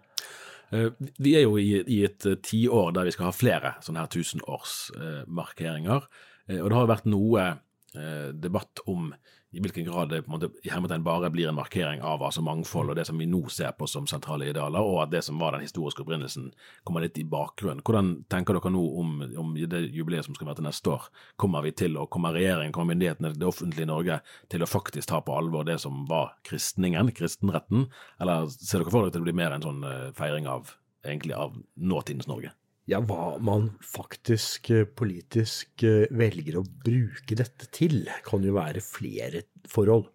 Vi 1.18 1.32
er 1.38 1.46
jo 1.46 1.56
i, 1.60 1.70
i 1.80 2.02
et 2.04 2.26
eh, 2.28 2.40
tiår 2.44 2.92
der 2.96 3.08
vi 3.08 3.14
skal 3.14 3.30
ha 3.30 3.36
flere 3.36 3.74
sånne 3.84 4.04
her 4.04 4.12
tusenårsmarkeringer. 4.12 6.08
Eh, 6.48 6.60
Og 6.60 6.68
det 6.68 6.76
har 6.76 6.90
vært 6.90 7.08
noe 7.08 7.46
eh, 7.48 8.28
debatt 8.36 8.84
om 8.86 9.12
i 9.50 9.60
hvilken 9.64 9.84
grad 9.84 10.10
det 10.12 10.22
på 10.22 10.34
en 10.34 10.82
måte, 10.82 10.98
bare 11.00 11.30
blir 11.30 11.48
en 11.48 11.56
markering 11.56 12.02
av 12.04 12.22
altså 12.22 12.42
mangfold 12.44 12.92
og 12.92 12.98
det 12.98 13.06
som 13.08 13.18
vi 13.18 13.26
nå 13.26 13.40
ser 13.48 13.72
på 13.78 13.86
som 13.88 14.06
sentrale 14.06 14.50
idealer, 14.50 14.84
og 14.84 15.06
at 15.06 15.12
det 15.14 15.22
som 15.24 15.38
var 15.40 15.56
den 15.56 15.64
historiske 15.64 16.04
opprinnelsen, 16.04 16.50
kommer 16.84 17.00
litt 17.00 17.16
i 17.18 17.24
bakgrunnen. 17.24 17.80
Hvordan 17.80 18.10
tenker 18.28 18.58
dere 18.58 18.72
nå 18.74 18.84
om, 19.00 19.14
om 19.40 19.54
det 19.56 19.80
jubileet 19.94 20.28
som 20.28 20.36
skal 20.36 20.50
være 20.50 20.60
til 20.60 20.68
neste 20.68 20.92
år? 20.92 21.08
Kommer 21.40 21.64
vi 21.64 21.72
til, 21.72 21.96
og 21.96 22.10
kommer 22.12 22.36
regjeringen, 22.36 22.74
kommer 22.76 22.92
myndighetene, 22.92 23.32
det 23.38 23.48
offentlige 23.48 23.88
Norge 23.88 24.20
til 24.52 24.64
å 24.64 24.68
faktisk 24.68 25.08
ta 25.08 25.22
på 25.24 25.38
alvor 25.40 25.64
det 25.64 25.78
som 25.80 26.04
var 26.10 26.34
kristningen, 26.44 27.14
kristenretten, 27.16 27.88
eller 28.20 28.52
ser 28.52 28.82
dere 28.82 28.92
for 28.92 29.06
dere 29.06 29.16
til 29.16 29.24
det 29.24 29.30
blir 29.30 29.40
mer 29.40 29.56
en 29.56 29.64
sånn 29.64 29.84
eh, 29.88 30.08
feiring 30.18 30.50
av 30.50 30.76
egentlig 31.06 31.36
av 31.40 31.56
nåtidens 31.80 32.28
Norge? 32.28 32.52
Ja, 32.88 33.02
hva 33.04 33.36
man 33.44 33.72
faktisk 33.84 34.70
eh, 34.72 34.86
politisk 34.88 35.84
eh, 35.84 36.06
velger 36.16 36.60
å 36.60 36.64
bruke 36.64 37.36
dette 37.36 37.68
til, 37.74 38.06
kan 38.24 38.46
jo 38.46 38.56
være 38.56 38.80
flere 38.84 39.44
forhold. 39.68 40.08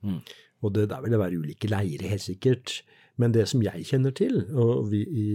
Og 0.64 0.74
det, 0.74 0.88
der 0.90 1.04
vil 1.04 1.14
det 1.14 1.22
være 1.22 1.40
ulike 1.44 1.70
leirer, 1.70 2.10
helt 2.16 2.26
sikkert. 2.26 2.80
Men 3.22 3.34
det 3.36 3.46
som 3.52 3.62
jeg 3.62 3.86
kjenner 3.86 4.14
til, 4.18 4.40
og 4.58 4.88
vi 4.90 5.04
i 5.06 5.28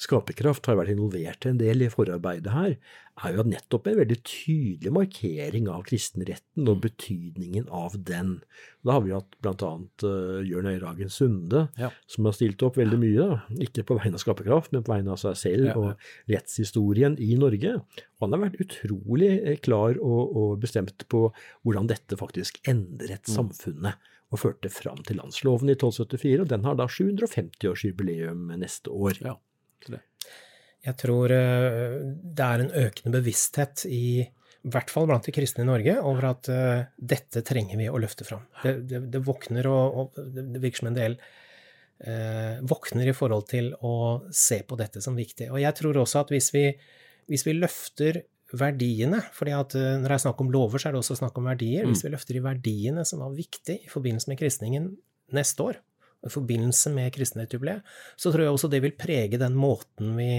Skaperkraft 0.00 0.64
har 0.70 0.78
vært 0.78 0.94
involvert 0.94 1.44
en 1.44 1.58
del 1.60 1.82
i 1.84 1.90
forarbeidet 1.92 2.52
her, 2.54 2.76
er 3.20 3.34
jo 3.36 3.42
nettopp 3.44 3.90
en 3.90 3.98
veldig 3.98 4.16
tydelig 4.24 4.92
markering 4.96 5.66
av 5.68 5.82
kristenretten 5.84 6.68
og 6.72 6.78
betydningen 6.86 7.66
av 7.68 7.98
den. 8.08 8.38
Da 8.86 8.94
har 8.96 9.02
vi 9.04 9.12
hatt 9.12 9.36
bl.a. 9.44 9.72
Uh, 10.00 10.40
Jørn 10.48 10.70
Øyragen 10.70 11.12
Sunde, 11.12 11.66
Ja. 11.76 11.90
som 12.08 12.24
har 12.24 12.32
stilt 12.32 12.62
opp 12.64 12.78
veldig 12.80 12.96
mye. 13.02 13.26
Ikke 13.60 13.84
på 13.84 13.98
vegne 14.00 14.16
av 14.16 14.24
Skaperkraft, 14.24 14.72
men 14.72 14.86
på 14.86 14.94
vegne 14.94 15.12
av 15.12 15.20
seg 15.20 15.36
selv 15.36 15.66
Ja, 15.68 15.74
ja. 15.74 15.76
og 15.76 16.32
rettshistorien 16.32 17.18
i 17.20 17.34
Norge. 17.36 17.74
Og 17.84 18.24
han 18.24 18.32
har 18.38 18.46
vært 18.48 18.60
utrolig 18.64 19.30
eh, 19.44 19.58
klar 19.60 20.00
og, 20.00 20.32
og 20.36 20.56
bestemt 20.64 21.04
på 21.12 21.26
hvordan 21.62 21.90
dette 21.92 22.16
faktisk 22.16 22.56
endret 22.64 23.28
Mm. 23.28 23.34
samfunnet 23.36 23.94
og 24.32 24.38
førte 24.38 24.70
fram 24.72 25.02
til 25.04 25.18
landsloven 25.18 25.68
i 25.68 25.74
1274, 25.76 26.40
og 26.40 26.48
den 26.48 26.64
har 26.64 26.76
da 26.78 26.86
750-årsjubileum 26.88 28.48
neste 28.56 28.88
år. 28.94 29.18
Ja. 29.20 29.36
Så 29.84 29.96
det. 29.96 30.02
Jeg 30.86 30.96
tror 31.00 31.32
eh, 31.34 31.96
det 32.20 32.46
er 32.46 32.62
en 32.64 32.76
økende 32.86 33.18
bevissthet 33.18 33.84
i 33.90 34.28
i 34.60 34.70
hvert 34.74 34.90
fall 34.92 35.06
blant 35.08 35.24
de 35.24 35.32
kristne 35.32 35.64
i 35.64 35.68
Norge, 35.68 35.94
over 36.04 36.26
at 36.34 36.48
uh, 36.52 36.82
dette 36.96 37.40
trenger 37.48 37.78
vi 37.80 37.86
å 37.88 38.00
løfte 38.00 38.26
fram. 38.28 38.42
Det, 38.60 38.74
det, 38.90 38.98
det 39.14 39.22
våkner 39.24 39.64
og, 39.70 39.94
og 39.96 40.18
det 40.20 40.44
det 40.52 40.60
virker 40.60 40.82
som 40.82 40.90
en 40.90 40.98
del 40.98 41.16
uh, 41.16 42.60
våkner 42.68 43.08
i 43.08 43.14
forhold 43.16 43.46
til 43.48 43.70
å 43.80 43.94
se 44.28 44.60
på 44.68 44.76
dette 44.80 45.00
som 45.00 45.16
viktig. 45.16 45.48
Og 45.48 45.62
jeg 45.62 45.78
tror 45.78 46.02
også 46.02 46.26
at 46.26 46.34
hvis 46.34 46.50
vi, 46.52 46.66
hvis 47.32 47.46
vi 47.48 47.56
løfter 47.56 48.20
verdiene, 48.60 49.22
fordi 49.32 49.56
at 49.56 49.78
uh, 49.80 49.94
når 49.96 50.04
det 50.04 50.18
er 50.18 50.24
snakk 50.26 50.44
om 50.44 50.52
lover, 50.52 50.82
så 50.82 50.90
er 50.90 50.96
det 50.96 51.04
også 51.06 51.22
snakk 51.22 51.40
om 51.40 51.48
verdier. 51.48 51.88
Hvis 51.88 52.04
vi 52.04 52.12
løfter 52.12 52.36
de 52.36 52.44
verdiene 52.44 53.06
som 53.08 53.24
var 53.24 53.32
viktige 53.32 53.86
i 53.86 53.92
forbindelse 53.92 54.28
med 54.28 54.42
kristningen 54.42 54.92
neste 55.32 55.70
år, 55.70 55.80
i 56.26 56.30
forbindelse 56.32 56.92
med 56.94 57.12
kristenhetsjubileet, 57.14 57.86
så 58.16 58.32
tror 58.32 58.44
jeg 58.44 58.54
også 58.54 58.70
det 58.72 58.82
vil 58.84 58.96
prege 58.98 59.40
den 59.40 59.56
måten 59.56 60.16
vi 60.18 60.32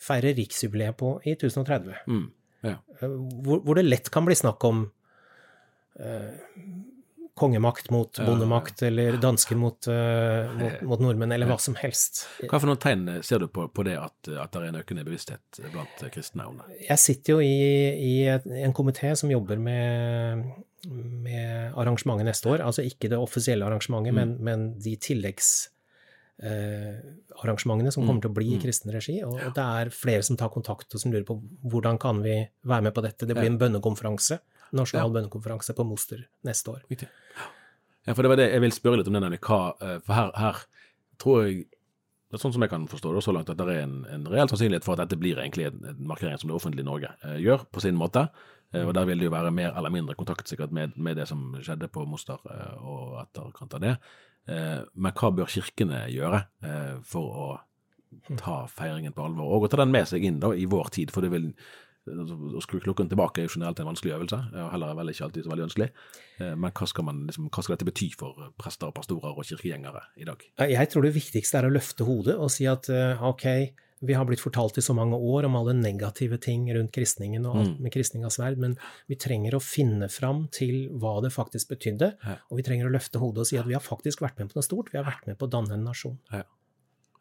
feirer 0.00 0.36
riksjubileet 0.38 0.96
på 0.96 1.16
i 1.26 1.34
1030. 1.34 2.04
Mm. 2.06 2.26
Ja. 2.66 2.76
Eh, 3.00 3.16
Hvor, 3.44 3.60
hvor 3.64 3.78
det 3.78 3.88
lett 3.88 4.10
kan 4.14 4.26
bli 4.28 4.36
snakk 4.38 4.64
om 4.64 4.86
eh, 5.98 6.30
kongemakt 7.38 7.90
mot 7.90 8.18
bondemakt, 8.26 8.82
eller 8.82 9.16
dansker 9.22 9.56
mot, 9.56 9.86
uh, 9.86 10.54
mot, 10.58 10.80
mot 10.90 11.02
nordmenn, 11.04 11.32
eller 11.32 11.46
hva 11.46 11.54
som 11.62 11.76
helst. 11.78 12.24
Hva 12.42 12.58
for 12.58 12.66
noen 12.66 12.80
tegn 12.82 13.04
ser 13.22 13.44
du 13.44 13.46
på, 13.52 13.68
på 13.70 13.84
det 13.86 13.94
at, 14.00 14.16
at 14.26 14.50
det 14.50 14.58
er 14.58 14.72
en 14.72 14.80
økende 14.80 15.04
bevissthet 15.06 15.60
blant 15.70 16.02
kristne 16.14 16.48
om 16.50 16.58
det? 16.58 16.80
Jeg 16.88 16.98
sitter 17.04 17.36
jo 17.36 17.44
i, 17.44 17.54
i 17.94 18.64
en 18.64 18.74
komité 18.74 19.12
som 19.18 19.30
jobber 19.30 19.60
med, 19.62 20.48
med 20.86 21.74
arrangementet 21.74 22.28
neste 22.28 22.52
år. 22.52 22.62
Altså 22.64 22.84
ikke 22.86 23.10
det 23.10 23.18
offisielle 23.18 23.66
arrangementet, 23.66 24.14
men, 24.14 24.36
men 24.44 24.68
de 24.82 24.94
tilleggs 25.02 25.70
eh, 26.42 26.98
som 27.38 28.06
kommer 28.06 28.20
til 28.22 28.30
å 28.30 28.36
bli 28.36 28.52
i 28.54 28.60
kristen 28.62 28.92
regi. 28.94 29.18
Og, 29.26 29.38
og 29.38 29.54
det 29.56 29.64
er 29.64 29.92
flere 29.94 30.24
som 30.26 30.38
tar 30.38 30.52
kontakt 30.54 30.94
og 30.94 31.02
som 31.02 31.14
lurer 31.14 31.26
på 31.28 31.38
hvordan 31.70 31.98
kan 32.02 32.22
vi 32.24 32.40
være 32.62 32.88
med 32.88 32.94
på 32.94 33.04
dette. 33.04 33.26
Det 33.26 33.36
blir 33.36 33.50
en 33.50 33.60
bønnekonferanse, 33.60 34.40
nasjonal 34.78 35.14
bønnekonferanse 35.16 35.74
på 35.74 35.86
Moster 35.88 36.26
neste 36.46 36.76
år. 36.76 36.84
Ja, 38.06 38.14
for 38.14 38.22
det 38.22 38.30
var 38.32 38.40
det 38.40 38.52
jeg 38.52 38.62
vil 38.64 38.76
spørre 38.76 39.00
litt 39.00 39.10
om 39.10 39.18
hva 39.18 39.58
eh, 39.84 39.98
For 40.04 40.14
her, 40.16 40.30
her 40.38 40.62
tror 41.20 41.42
jeg 41.44 41.66
det 42.28 42.36
er 42.36 42.42
sånn 42.42 42.52
som 42.52 42.60
jeg 42.60 42.68
kan 42.68 42.82
forstå 42.84 43.10
det 43.16 43.20
så 43.24 43.32
langt, 43.32 43.48
at 43.48 43.56
det 43.56 43.72
er 43.72 43.86
en, 43.86 44.02
en 44.12 44.26
reell 44.28 44.50
sannsynlighet 44.50 44.84
for 44.84 44.92
at 44.92 45.06
dette 45.06 45.16
blir 45.16 45.38
egentlig 45.40 45.64
en, 45.70 45.78
en 45.88 46.00
markering 46.10 46.36
som 46.36 46.50
det 46.50 46.58
offentlige 46.58 46.84
Norge 46.84 47.08
eh, 47.24 47.38
gjør 47.40 47.64
på 47.72 47.80
sin 47.80 47.96
måte. 47.96 48.26
Eh, 48.74 48.84
og 48.84 48.94
der 48.96 49.08
vil 49.08 49.20
det 49.20 49.28
jo 49.28 49.34
være 49.34 49.54
mer 49.54 49.72
eller 49.76 49.92
mindre 49.92 50.16
kontakt 50.18 50.48
sikkert 50.48 50.74
med, 50.74 50.96
med 50.96 51.16
det 51.16 51.28
som 51.30 51.50
skjedde 51.56 51.90
på 51.92 52.04
Moster 52.08 52.42
eh, 52.52 52.76
og 52.84 53.18
etterkant 53.22 53.78
av 53.78 53.84
det. 53.84 53.96
Eh, 54.48 54.78
men 54.94 55.16
hva 55.16 55.32
bør 55.34 55.50
kirkene 55.52 56.06
gjøre 56.12 56.44
for 57.08 57.42
å 57.42 57.50
ta 58.40 58.62
feiringen 58.72 59.12
på 59.12 59.26
alvor, 59.26 59.50
og 59.52 59.66
å 59.66 59.68
ta 59.68 59.82
den 59.82 59.92
med 59.92 60.08
seg 60.08 60.24
inn 60.24 60.40
da 60.40 60.54
i 60.56 60.64
vår 60.68 60.88
tid? 60.96 61.12
For 61.12 61.24
det 61.24 61.32
vil 61.32 61.52
å 62.08 62.60
skru 62.64 62.78
klokken 62.80 63.10
tilbake 63.10 63.42
er 63.42 63.44
jo 63.44 63.58
generelt 63.58 63.82
en 63.82 63.90
vanskelig 63.90 64.14
øvelse, 64.16 64.36
og 64.56 64.70
heller 64.72 64.94
vel 64.96 65.10
ikke 65.12 65.26
alltid 65.26 65.44
så 65.44 65.50
veldig 65.52 65.66
ønskelig. 65.66 65.88
Men 66.56 66.72
hva 66.72 66.86
skal, 66.88 67.04
man, 67.04 67.18
liksom, 67.28 67.50
hva 67.52 67.64
skal 67.66 67.74
dette 67.74 67.88
bety 67.90 68.08
for 68.16 68.46
prester, 68.56 68.94
pastorer 68.96 69.36
og 69.36 69.44
kirkegjengere 69.44 70.00
i 70.16 70.24
dag? 70.24 70.46
Jeg 70.72 70.88
tror 70.88 71.04
det 71.04 71.12
viktigste 71.18 71.60
er 71.60 71.68
å 71.68 71.74
løfte 71.74 72.06
hodet 72.08 72.38
og 72.40 72.48
si 72.54 72.64
at 72.70 72.88
ok, 72.88 73.44
vi 74.00 74.14
har 74.14 74.26
blitt 74.28 74.42
fortalt 74.42 74.78
i 74.78 74.84
så 74.84 74.94
mange 74.94 75.16
år 75.16 75.48
om 75.48 75.56
alle 75.58 75.74
negative 75.74 76.38
ting 76.42 76.68
rundt 76.74 76.92
kristningen 76.94 77.46
og 77.48 77.56
alt 77.58 77.80
med 77.82 77.92
kristning 77.94 78.26
av 78.26 78.32
sverd, 78.34 78.60
men 78.62 78.76
vi 79.10 79.18
trenger 79.18 79.56
å 79.58 79.62
finne 79.62 80.06
fram 80.12 80.44
til 80.54 80.86
hva 81.02 81.16
det 81.24 81.32
faktisk 81.34 81.72
betydde, 81.74 82.12
og 82.48 82.60
vi 82.60 82.66
trenger 82.66 82.86
å 82.86 82.94
løfte 82.94 83.22
hodet 83.22 83.42
og 83.42 83.50
si 83.50 83.58
at 83.58 83.66
vi 83.68 83.74
har 83.76 83.84
faktisk 83.84 84.22
vært 84.22 84.38
med 84.38 84.52
på 84.52 84.60
noe 84.60 84.66
stort, 84.66 84.92
vi 84.92 85.00
har 85.00 85.08
vært 85.08 85.26
med 85.26 85.38
på 85.40 85.48
å 85.48 85.52
danne 85.56 85.74
en 85.74 85.86
nasjon. 85.88 86.18
Ja. 86.30 86.44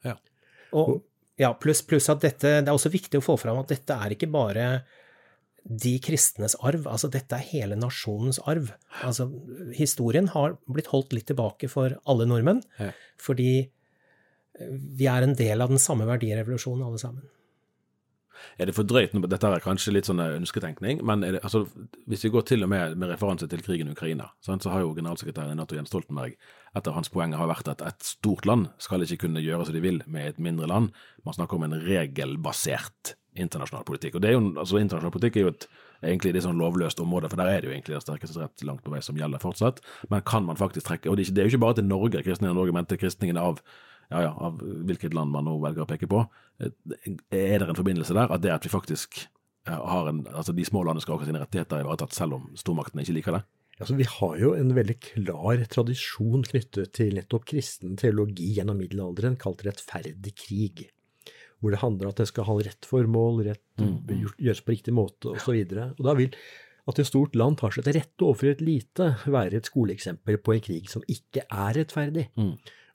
Ja. 0.05 0.15
Og 0.77 0.99
ja, 1.37 1.51
pluss 1.57 1.83
pluss 1.85 2.09
at 2.13 2.23
dette, 2.25 2.59
det 2.61 2.69
er 2.69 2.75
også 2.75 2.93
viktig 2.93 3.19
å 3.19 3.25
få 3.25 3.37
fram 3.41 3.59
at 3.61 3.73
dette 3.73 3.97
er 3.97 4.13
ikke 4.13 4.29
bare 4.33 4.67
de 5.67 5.97
kristnes 5.99 6.55
arv, 6.63 6.85
altså 6.87 7.09
dette 7.11 7.35
er 7.35 7.49
hele 7.49 7.75
nasjonens 7.77 8.39
arv. 8.47 8.69
Altså, 9.03 9.27
historien 9.75 10.29
har 10.31 10.55
blitt 10.69 10.89
holdt 10.93 11.13
litt 11.15 11.27
tilbake 11.27 11.67
for 11.71 11.97
alle 12.07 12.27
nordmenn, 12.29 12.61
fordi 13.21 13.67
vi 14.59 15.09
er 15.09 15.25
en 15.25 15.35
del 15.37 15.63
av 15.63 15.73
den 15.73 15.81
samme 15.81 16.07
verdirevolusjonen 16.09 16.85
alle 16.87 17.01
sammen. 17.01 17.25
Er 18.57 18.69
det 18.69 18.75
for 18.77 18.87
drøyt? 18.87 19.13
Dette 19.29 19.49
er 19.49 19.63
kanskje 19.63 19.93
litt 19.93 20.07
sånn 20.09 20.21
ønsketenkning, 20.21 21.01
men 21.05 21.23
det, 21.25 21.41
altså, 21.45 21.63
hvis 22.09 22.25
vi 22.25 22.31
går 22.33 22.45
til 22.47 22.65
og 22.65 22.71
med 22.71 22.97
med 22.97 23.11
referanse 23.11 23.47
til 23.49 23.63
krigen 23.65 23.89
i 23.89 23.95
Ukraina, 23.95 24.29
sant, 24.45 24.65
så 24.65 24.73
har 24.73 24.83
jo 24.83 24.93
generalsekretæren 24.97 25.53
i 25.53 25.57
Nato 25.57 25.77
Jens 25.77 25.89
Stoltenberg 25.91 26.37
et 26.77 26.89
av 26.89 26.97
hans 26.97 27.09
poenger 27.09 27.41
har 27.41 27.49
vært 27.49 27.71
at 27.73 27.81
et 27.85 28.05
stort 28.05 28.45
land 28.45 28.69
skal 28.81 29.05
ikke 29.05 29.23
kunne 29.25 29.41
gjøre 29.41 29.65
som 29.65 29.77
de 29.77 29.81
vil 29.81 30.03
med 30.05 30.29
et 30.29 30.41
mindre 30.41 30.69
land. 30.69 30.91
Man 31.25 31.37
snakker 31.37 31.57
om 31.57 31.65
en 31.67 31.79
regelbasert 31.81 33.15
internasjonal 33.37 33.85
politikk. 33.85 34.17
Og 34.17 34.23
det 34.23 34.31
er 34.31 34.37
jo, 34.37 34.45
altså 34.57 34.79
Internasjonal 34.81 35.13
politikk 35.13 35.37
er 35.37 35.45
jo 35.45 35.53
et 35.53 35.67
egentlig 36.05 36.33
litt 36.35 36.45
sånn 36.45 36.59
lovløst 36.61 37.01
område, 37.01 37.29
for 37.31 37.41
der 37.41 37.51
er 37.51 37.61
det 37.61 37.69
jo 37.69 37.73
egentlig 37.75 37.97
den 37.97 38.05
sterkeste 38.05 38.41
rett 38.41 38.65
langt 38.65 38.83
på 38.85 38.93
vei 38.93 39.01
som 39.05 39.17
gjelder 39.17 39.41
fortsatt. 39.41 39.81
Men 40.11 40.25
kan 40.25 40.45
man 40.45 40.59
faktisk 40.59 40.89
trekke 40.89 41.09
Og 41.09 41.17
det 41.17 41.29
er, 41.29 41.45
jo 41.45 41.55
ikke 41.55 41.65
bare 41.65 41.79
til 41.79 41.89
Norge, 41.89 42.23
kristningen 42.25 42.55
i 42.55 42.59
Norge, 42.59 42.73
men 42.73 42.89
til 42.89 43.01
kristningen 43.01 43.37
av 43.41 43.61
ja, 44.11 44.21
ja, 44.23 44.31
av 44.31 44.59
hvilket 44.61 45.13
land 45.17 45.33
man 45.33 45.47
nå 45.49 45.57
velger 45.63 45.83
å 45.83 45.89
peke 45.89 46.07
på. 46.09 46.23
Eh, 46.61 46.71
Er 47.31 47.59
det 47.59 47.69
en 47.69 47.79
forbindelse 47.79 48.15
der, 48.15 48.31
at 48.31 48.41
det 48.43 48.53
at 48.53 48.65
vi 48.65 48.71
faktisk 48.71 49.27
har 49.67 50.07
en, 50.07 50.21
altså 50.31 50.53
de 50.55 50.63
små 50.63 50.79
landene 50.87 51.03
skal 51.03 51.19
ha 51.19 51.25
sine 51.27 51.41
rettigheter 51.41 51.81
ivaretatt, 51.83 52.13
selv 52.15 52.37
om 52.37 52.45
stormaktene 52.55 53.03
ikke 53.03 53.17
liker 53.17 53.35
det? 53.35 53.43
Altså, 53.77 53.93
vi 53.99 54.07
har 54.09 54.37
jo 54.41 54.53
en 54.57 54.71
veldig 54.73 54.95
klar 55.03 55.59
tradisjon 55.69 56.45
knyttet 56.47 56.93
til 56.97 57.11
nettopp 57.13 57.43
kristen 57.51 57.97
teologi 57.99 58.47
gjennom 58.55 58.79
middelalderen, 58.79 59.35
kalt 59.37 59.61
rettferdig 59.67 60.33
krig. 60.39 60.87
Hvor 61.59 61.73
det 61.73 61.81
handler 61.83 62.07
om 62.07 62.13
at 62.15 62.21
det 62.23 62.29
skal 62.31 62.47
ha 62.47 62.55
rett 62.65 62.87
formål, 62.89 63.43
rett, 63.45 63.61
gjøres 64.41 64.63
på 64.65 64.73
riktig 64.73 64.93
måte 64.97 65.29
osv. 65.35 65.59
Da 65.99 66.15
vil 66.17 66.33
at 66.87 66.99
et 67.03 67.09
stort 67.09 67.35
land 67.35 67.57
tar 67.59 67.75
seg 67.75 67.83
til 67.85 67.97
rette 67.99 68.23
overfor 68.25 68.49
et 68.55 68.61
lite, 68.63 69.11
være 69.27 69.59
et 69.59 69.67
skoleeksempel 69.69 70.37
på 70.41 70.53
en 70.55 70.61
krig 70.63 70.89
som 70.89 71.03
ikke 71.11 71.43
er 71.51 71.73
rettferdig. 71.77 72.29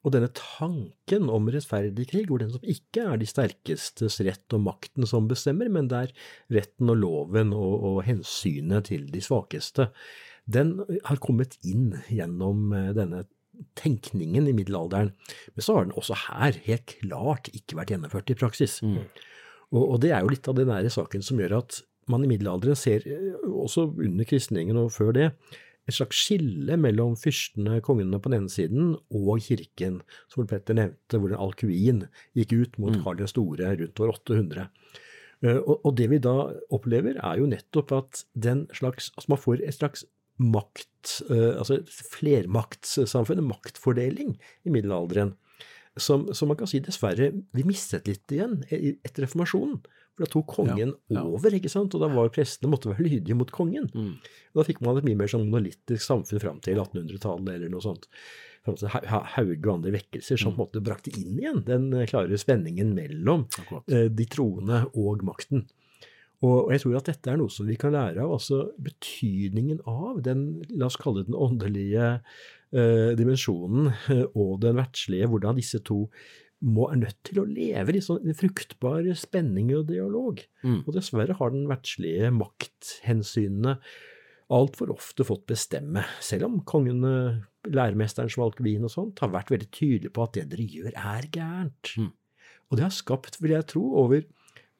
Og 0.03 0.15
denne 0.15 0.31
tanken 0.35 1.29
om 1.31 1.47
rettferdig 1.53 2.09
krig, 2.11 2.27
hvor 2.31 2.43
den 2.43 2.51
som 2.51 2.65
ikke 2.67 3.05
er 3.07 3.21
de 3.21 3.29
sterkestes 3.29 4.19
rett 4.27 4.57
og 4.57 4.65
makten 4.65 5.07
som 5.07 5.29
bestemmer, 5.31 5.71
men 5.71 5.91
det 5.91 6.01
er 6.01 6.15
retten 6.59 6.91
og 6.91 6.99
loven 6.99 7.55
og, 7.55 7.75
og 7.87 8.01
hensynet 8.09 8.91
til 8.91 9.07
de 9.12 9.23
svakeste, 9.23 9.93
den 10.51 10.81
har 11.07 11.23
kommet 11.23 11.55
inn 11.62 11.93
gjennom 12.11 12.73
eh, 12.75 12.91
denne 12.97 13.23
tenkningen 13.79 14.49
i 14.51 14.57
middelalderen. 14.57 15.12
Men 15.55 15.65
så 15.65 15.77
har 15.77 15.87
den 15.87 15.95
også 15.99 16.19
her 16.27 16.59
helt 16.67 16.97
klart 16.99 17.51
ikke 17.55 17.79
vært 17.79 17.95
gjennomført 17.95 18.33
i 18.33 18.38
praksis. 18.38 18.81
Og, 19.71 19.83
og 19.85 20.01
det 20.03 20.11
er 20.11 20.25
jo 20.25 20.33
litt 20.33 20.49
av 20.51 20.59
den 20.59 20.71
nære 20.73 20.91
saken 20.91 21.23
som 21.23 21.38
gjør 21.38 21.61
at 21.61 21.83
man 22.11 22.25
i 22.25 22.31
middelalderen 22.31 22.79
ser, 22.79 23.07
eh, 23.07 23.37
også 23.47 23.87
under 23.93 24.27
kristningen 24.29 24.81
og 24.81 24.91
før 24.95 25.15
det, 25.17 25.29
et 25.88 25.97
slags 25.97 26.18
skille 26.27 26.77
mellom 26.79 27.16
fyrstene, 27.18 27.81
kongene 27.85 28.21
på 28.23 28.31
den 28.31 28.42
ene 28.42 28.53
siden, 28.53 28.92
og 29.11 29.42
kirken, 29.42 30.01
som 30.31 30.47
Petter 30.47 30.79
nevnte, 30.79 31.18
hvor 31.18 31.33
en 31.33 31.42
alkuin 31.42 32.05
gikk 32.38 32.55
ut 32.55 32.79
mot 32.83 32.99
Karl 33.03 33.18
den 33.18 33.31
store 33.31 33.75
rundt 33.81 34.03
år 34.03 34.14
800. 34.14 34.68
Eh, 35.42 35.59
Og, 35.59 35.90
det 35.99 36.09
vi 36.12 36.23
da 36.23 36.37
opplever, 36.71 37.18
er 37.18 37.38
jo 37.40 37.51
nettopp 37.51 37.92
at 37.99 38.25
den 38.35 38.68
slags, 38.75 39.11
altså 39.16 39.35
man 39.35 39.42
får 39.42 39.62
et 39.66 39.75
slags 39.75 40.05
makt, 40.38 41.23
eh, 41.31 41.59
altså 41.59 41.81
flermaktssamfunn, 42.14 43.42
en 43.42 43.51
maktfordeling 43.51 44.37
i 44.64 44.71
middelalderen, 44.71 45.35
som, 45.99 46.31
som 46.33 46.49
man 46.49 46.57
kan 46.57 46.71
si 46.71 46.79
dessverre 46.81 47.33
vi 47.53 47.64
mistet 47.68 48.07
litt 48.09 48.33
igjen 48.33 48.62
etter 48.71 49.27
reformasjonen. 49.27 49.83
For 50.12 50.25
da 50.27 50.29
tok 50.29 50.46
kongen 50.53 50.90
Ja, 51.09 51.16
ja. 51.16 51.22
over, 51.25 51.55
ikke 51.57 51.70
sant, 51.72 51.94
og 51.96 52.03
da 52.05 52.09
var 52.12 52.29
prestene 52.35 52.68
måtte 52.72 52.90
være 52.92 53.07
lydige 53.09 53.37
mot 53.38 53.51
kongen. 53.51 53.87
Og 53.96 54.61
Da 54.61 54.64
fikk 54.68 54.83
man 54.85 54.98
et 55.01 55.05
mye 55.09 55.16
mer 55.16 55.31
sånn 55.33 55.46
monolittisk 55.48 56.05
samfunn 56.05 56.40
fram 56.42 56.59
til 56.61 56.77
1800-tallet 56.77 57.55
eller 57.57 57.72
noe 57.72 57.81
sånt. 57.81 58.09
Fram 58.66 58.77
til 58.77 58.88
Ha- 58.92 59.07
Ha- 59.09 59.25
Hauge 59.38 59.64
og 59.66 59.75
andre 59.79 59.94
vekkelser 59.96 60.37
som 60.38 60.53
på 60.53 60.61
en 60.61 60.66
måte 60.68 60.83
brakte 60.85 61.11
inn 61.16 61.38
igjen 61.40 61.64
den 61.64 61.88
eh, 61.96 62.05
klare 62.07 62.37
spenningen 62.38 62.92
mellom 62.94 63.46
eh, 63.88 64.09
de 64.12 64.27
troende 64.29 64.85
og 64.94 65.25
makten. 65.25 65.64
Og, 66.42 66.66
og 66.66 66.70
jeg 66.75 66.83
tror 66.83 66.96
at 66.98 67.07
dette 67.09 67.31
er 67.33 67.37
noe 67.38 67.48
som 67.55 67.66
vi 67.70 67.77
kan 67.79 67.92
lære 67.94 68.18
av, 68.20 68.33
altså 68.35 68.72
betydningen 68.83 69.81
av 69.87 70.20
den, 70.27 70.62
la 70.75 70.88
oss 70.90 70.96
kalle 71.01 71.22
det 71.22 71.29
den 71.31 71.38
åndelige 71.38 72.07
eh, 72.75 73.12
dimensjonen 73.18 73.92
eh, 74.11 74.25
og 74.35 74.61
den 74.64 74.77
verdslige, 74.81 75.29
hvordan 75.31 75.57
disse 75.61 75.79
to 75.87 76.05
må, 76.62 76.87
er 76.88 77.01
nødt 77.03 77.18
til 77.27 77.42
å 77.42 77.48
leve 77.48 77.96
i 77.98 78.03
sånn 78.05 78.33
fruktbar 78.38 79.07
spenning 79.18 79.72
og 79.77 79.88
dialog. 79.90 80.40
Mm. 80.62 80.81
Og 80.87 80.94
dessverre 80.96 81.37
har 81.38 81.55
den 81.55 81.68
verdslige 81.70 82.31
makthensynene 82.37 83.79
altfor 84.53 84.92
ofte 84.92 85.25
fått 85.27 85.46
bestemme, 85.48 86.05
selv 86.20 86.48
om 86.48 86.59
kongene, 86.68 87.42
læremesteren 87.72 88.31
som 88.33 88.51
vin 88.61 88.85
og 88.85 88.92
sånt, 88.92 89.22
har 89.22 89.33
vært 89.33 89.53
veldig 89.55 89.70
tydelige 89.72 90.14
på 90.14 90.27
at 90.27 90.37
det 90.37 90.48
dere 90.53 90.66
gjør 90.68 90.96
er 90.98 91.29
gærent. 91.33 91.92
Mm. 91.96 92.11
Og 92.68 92.79
det 92.79 92.87
har 92.87 92.94
skapt, 92.94 93.38
vil 93.40 93.55
jeg 93.55 93.68
tro, 93.72 93.85
over 94.03 94.25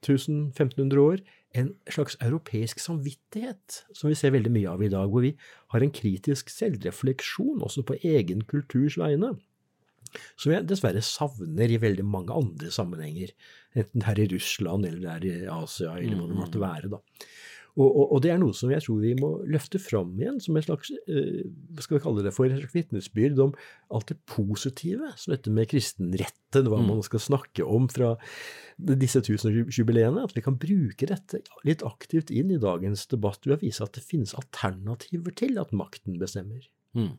1000-1500 0.03 1.01
år 1.01 1.23
en 1.59 1.73
slags 1.90 2.16
europeisk 2.25 2.81
samvittighet, 2.81 3.83
som 3.92 4.09
vi 4.09 4.16
ser 4.18 4.33
veldig 4.35 4.53
mye 4.53 4.73
av 4.73 4.83
i 4.83 4.90
dag, 4.92 5.09
hvor 5.12 5.25
vi 5.25 5.35
har 5.75 5.85
en 5.85 5.92
kritisk 5.95 6.51
selvrefleksjon 6.53 7.62
også 7.64 7.85
på 7.87 7.99
egen 8.01 8.45
kulturs 8.49 8.97
vegne. 9.01 9.35
Som 10.40 10.55
jeg 10.55 10.68
dessverre 10.68 11.03
savner 11.07 11.72
i 11.72 11.81
veldig 11.83 12.05
mange 12.07 12.35
andre 12.37 12.72
sammenhenger, 12.75 13.33
enten 13.79 14.05
her 14.07 14.20
i 14.20 14.29
Russland 14.35 14.88
eller 14.88 15.01
der 15.07 15.29
i 15.29 15.35
Asia 15.51 15.96
eller 15.96 16.20
hvor 16.20 16.31
det 16.31 16.40
måtte 16.42 16.62
være. 16.62 16.92
da. 16.92 17.03
Og, 17.72 17.87
og, 17.88 18.11
og 18.12 18.18
det 18.20 18.33
er 18.35 18.40
noe 18.40 18.53
som 18.57 18.68
jeg 18.72 18.85
tror 18.85 18.98
vi 19.01 19.14
må 19.16 19.31
løfte 19.48 19.79
fram 19.81 20.11
igjen 20.20 20.37
som 20.44 20.59
et 20.61 20.66
slags 20.66 20.90
eh, 20.92 21.38
skal 21.81 21.96
vi 21.96 22.03
kalle 22.05 22.25
det 22.25 22.35
for, 22.37 22.44
et 22.44 22.61
slags 22.61 22.75
vitnesbyrd 22.77 23.40
om 23.40 23.55
alt 23.96 24.11
det 24.12 24.18
positive 24.29 25.09
som 25.16 25.33
dette 25.33 25.53
med 25.55 25.70
kristenretten, 25.70 26.68
hva 26.68 26.83
man 26.85 27.01
skal 27.07 27.22
snakke 27.25 27.64
om 27.64 27.88
fra 27.88 28.12
disse 28.77 29.22
tusenårsjubileene. 29.25 30.20
At 30.20 30.37
vi 30.37 30.44
kan 30.44 30.61
bruke 30.61 31.09
dette 31.09 31.40
litt 31.64 31.85
aktivt 31.88 32.35
inn 32.35 32.53
i 32.53 32.61
dagens 32.61 33.07
debatt 33.09 33.48
ved 33.48 33.57
å 33.57 33.62
vise 33.64 33.87
at 33.87 33.96
det 33.96 34.05
finnes 34.05 34.37
alternativer 34.37 35.33
til 35.40 35.57
at 35.62 35.72
makten 35.72 36.20
bestemmer. 36.20 36.68
Mm. 36.98 37.12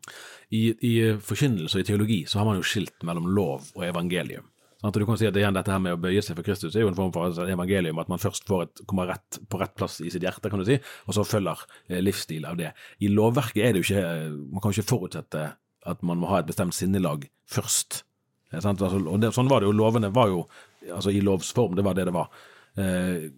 I, 0.53 0.63
I 0.85 0.93
forkynnelse 1.17 1.79
og 1.79 1.83
i 1.83 1.87
teologi 1.87 2.19
så 2.29 2.39
har 2.39 2.49
man 2.49 2.59
jo 2.59 2.65
skilt 2.67 3.05
mellom 3.07 3.29
lov 3.33 3.71
og 3.73 3.85
evangelium. 3.87 4.45
Sånn 4.77 4.91
at 4.91 4.99
du 4.99 5.05
kan 5.07 5.17
si 5.19 5.27
at 5.29 5.37
igjen 5.39 5.55
Dette 5.55 5.71
her 5.71 5.79
med 5.79 5.95
å 5.95 6.01
bøye 6.03 6.21
seg 6.21 6.35
for 6.35 6.45
Kristus 6.45 6.75
er 6.75 6.83
jo 6.83 6.89
en 6.91 6.97
form 6.97 7.13
for 7.15 7.29
altså, 7.29 7.45
evangelium, 7.47 8.01
at 8.03 8.09
man 8.11 8.19
først 8.19 8.49
et, 8.59 8.81
kommer 8.89 9.07
rett, 9.13 9.39
på 9.47 9.61
rett 9.61 9.73
plass 9.79 10.01
i 10.03 10.11
sitt 10.11 10.25
hjerte, 10.25 10.51
kan 10.51 10.59
du 10.59 10.67
si, 10.67 10.75
og 11.07 11.15
så 11.15 11.23
følger 11.23 11.61
eh, 11.87 12.01
livsstil 12.03 12.43
av 12.49 12.59
det. 12.59 12.73
I 12.99 13.11
lovverket 13.13 13.63
er 13.63 13.73
det 13.73 13.83
jo 13.83 13.87
ikke 13.87 14.33
Man 14.51 14.63
kan 14.63 14.75
ikke 14.75 14.91
forutsette 14.91 15.45
at 15.87 16.03
man 16.03 16.19
må 16.19 16.29
ha 16.31 16.41
et 16.41 16.49
bestemt 16.49 16.75
sinnelag 16.75 17.29
først. 17.49 18.03
Eh, 18.51 18.59
sant? 18.59 18.83
Altså, 18.83 18.99
og 18.99 19.23
det, 19.23 19.31
sånn 19.35 19.51
var 19.51 19.63
det 19.63 19.71
jo. 19.71 19.77
Lovene 19.79 20.11
var 20.13 20.29
jo 20.33 20.43
altså 20.91 21.15
i 21.15 21.23
lovs 21.23 21.53
form, 21.55 21.77
det 21.79 21.87
var 21.87 21.95
det 21.95 22.09
det 22.09 22.15
var. 22.15 22.43
Eh, 22.75 23.31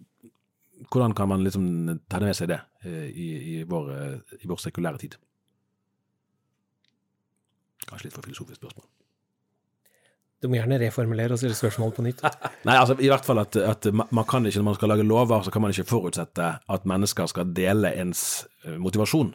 hvordan 0.90 1.14
kan 1.14 1.28
man 1.28 1.44
liksom 1.44 2.00
ta 2.08 2.18
det 2.18 2.28
med 2.28 2.36
seg 2.36 2.50
det 2.50 2.60
eh, 2.84 3.06
i, 3.06 3.28
i, 3.54 3.56
vår, 3.68 3.92
eh, 3.94 4.36
i 4.42 4.50
vår 4.50 4.60
sekulære 4.66 5.00
tid? 5.02 5.16
Kanskje 7.86 8.08
litt 8.08 8.16
for 8.16 8.26
filosofisk 8.26 8.60
spørsmål. 8.60 8.86
Du 10.42 10.50
må 10.52 10.58
gjerne 10.58 10.76
reformulere 10.82 11.32
og 11.32 11.40
stille 11.40 11.56
spørsmål 11.56 11.94
på 11.96 12.04
nytt. 12.04 12.20
Nei, 12.68 12.74
altså 12.76 12.98
i 13.00 13.08
hvert 13.08 13.24
fall 13.24 13.40
at, 13.40 13.56
at 13.56 13.86
man 13.94 14.26
kan 14.28 14.44
ikke, 14.44 14.60
når 14.60 14.68
man 14.68 14.76
skal 14.76 14.92
lage 14.92 15.06
lover, 15.08 15.42
så 15.46 15.52
kan 15.54 15.64
man 15.64 15.72
ikke 15.72 15.88
forutsette 15.88 16.50
at 16.60 16.88
mennesker 16.88 17.30
skal 17.32 17.54
dele 17.56 17.94
ens 18.02 18.22
eh, 18.66 18.76
motivasjon. 18.82 19.32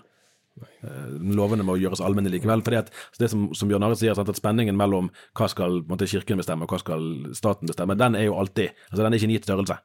Eh, 0.62 1.08
Lovene 1.34 1.66
må 1.66 1.78
gjøres 1.82 2.04
allmenne 2.06 2.30
likevel. 2.30 2.62
fordi 2.62 2.82
at 2.84 2.92
det 3.18 3.32
som, 3.34 3.48
som 3.58 3.72
Bjørn 3.72 3.88
Arild 3.88 3.98
sier, 4.04 4.14
at 4.20 4.38
spenningen 4.38 4.78
mellom 4.78 5.10
hva 5.40 5.50
skal 5.50 5.82
måtte, 5.90 6.10
kirken 6.12 6.38
bestemme, 6.44 6.68
og 6.68 6.76
hva 6.76 6.84
skal 6.84 7.08
staten 7.38 7.72
bestemme, 7.72 7.98
den 7.98 8.20
er 8.20 8.30
jo 8.30 8.38
alltid 8.38 8.70
altså 8.92 9.02
den 9.02 9.10
er 9.10 9.18
ikke 9.18 9.32
en 9.32 9.36
gitt 9.40 9.50
størrelse. 9.50 9.80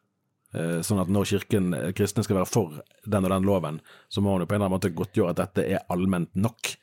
Eh, 0.53 0.79
Sånn 0.87 1.01
at 1.01 1.09
når 1.17 1.31
kirken, 1.33 1.73
kristne 1.97 2.27
skal 2.29 2.43
være 2.43 2.53
for 2.53 2.77
den 3.09 3.25
og 3.25 3.33
den 3.33 3.49
loven, 3.49 3.81
så 4.13 4.21
må 4.21 4.37
man 4.37 4.45
jo 4.45 4.51
på 4.51 4.59
en 4.59 4.61
eller 4.61 4.69
annen 4.69 4.77
måte 4.77 4.93
godtgjøre 5.01 5.33
at 5.33 5.41
dette 5.47 5.65
er 5.79 5.87
allment 5.89 6.29
nok. 6.37 6.77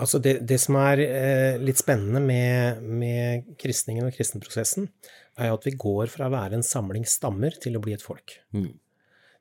Altså 0.00 0.20
det, 0.22 0.38
det 0.48 0.56
som 0.62 0.78
er 0.80 1.02
eh, 1.04 1.56
litt 1.60 1.80
spennende 1.80 2.22
med, 2.24 2.80
med 2.80 3.50
kristningen 3.60 4.06
og 4.06 4.14
kristenprosessen, 4.16 4.88
er 5.40 5.52
at 5.52 5.66
vi 5.66 5.74
går 5.76 6.08
fra 6.12 6.28
å 6.28 6.32
være 6.32 6.56
en 6.56 6.64
samling 6.66 7.04
stammer 7.08 7.56
til 7.60 7.76
å 7.76 7.82
bli 7.84 7.92
et 7.96 8.04
folk. 8.04 8.38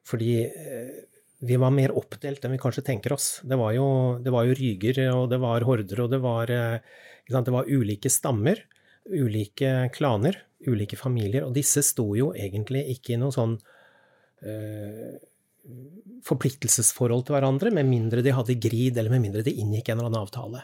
Fordi 0.09 0.33
eh, 0.43 0.91
vi 1.39 1.55
var 1.61 1.71
mer 1.71 1.93
oppdelt 1.95 2.43
enn 2.43 2.55
vi 2.55 2.59
kanskje 2.61 2.83
tenker 2.89 3.15
oss. 3.15 3.39
Det 3.47 3.57
var 3.59 3.71
jo, 3.77 3.87
det 4.23 4.33
var 4.35 4.47
jo 4.49 4.57
ryger, 4.59 5.01
og 5.13 5.29
det 5.31 5.39
var 5.39 5.65
horder, 5.67 6.03
og 6.03 6.11
det 6.11 6.19
var, 6.23 6.51
eh, 6.51 6.99
det 7.29 7.55
var 7.55 7.71
ulike 7.71 8.11
stammer, 8.11 8.65
ulike 9.09 9.87
klaner, 9.95 10.41
ulike 10.67 10.99
familier, 10.99 11.47
og 11.47 11.55
disse 11.55 11.83
sto 11.85 12.11
jo 12.17 12.33
egentlig 12.35 12.83
ikke 12.95 13.15
i 13.15 13.21
noe 13.21 13.31
sånn 13.33 13.55
eh, 14.43 15.15
forpliktelsesforhold 16.25 17.25
til 17.27 17.35
hverandre, 17.35 17.71
med 17.73 17.87
mindre 17.89 18.23
de 18.25 18.33
hadde 18.35 18.57
grid, 18.61 18.97
eller 18.97 19.13
med 19.13 19.27
mindre 19.27 19.43
de 19.45 19.53
inngikk 19.61 19.89
en 19.89 19.99
eller 19.99 20.11
annen 20.11 20.23
avtale. 20.23 20.63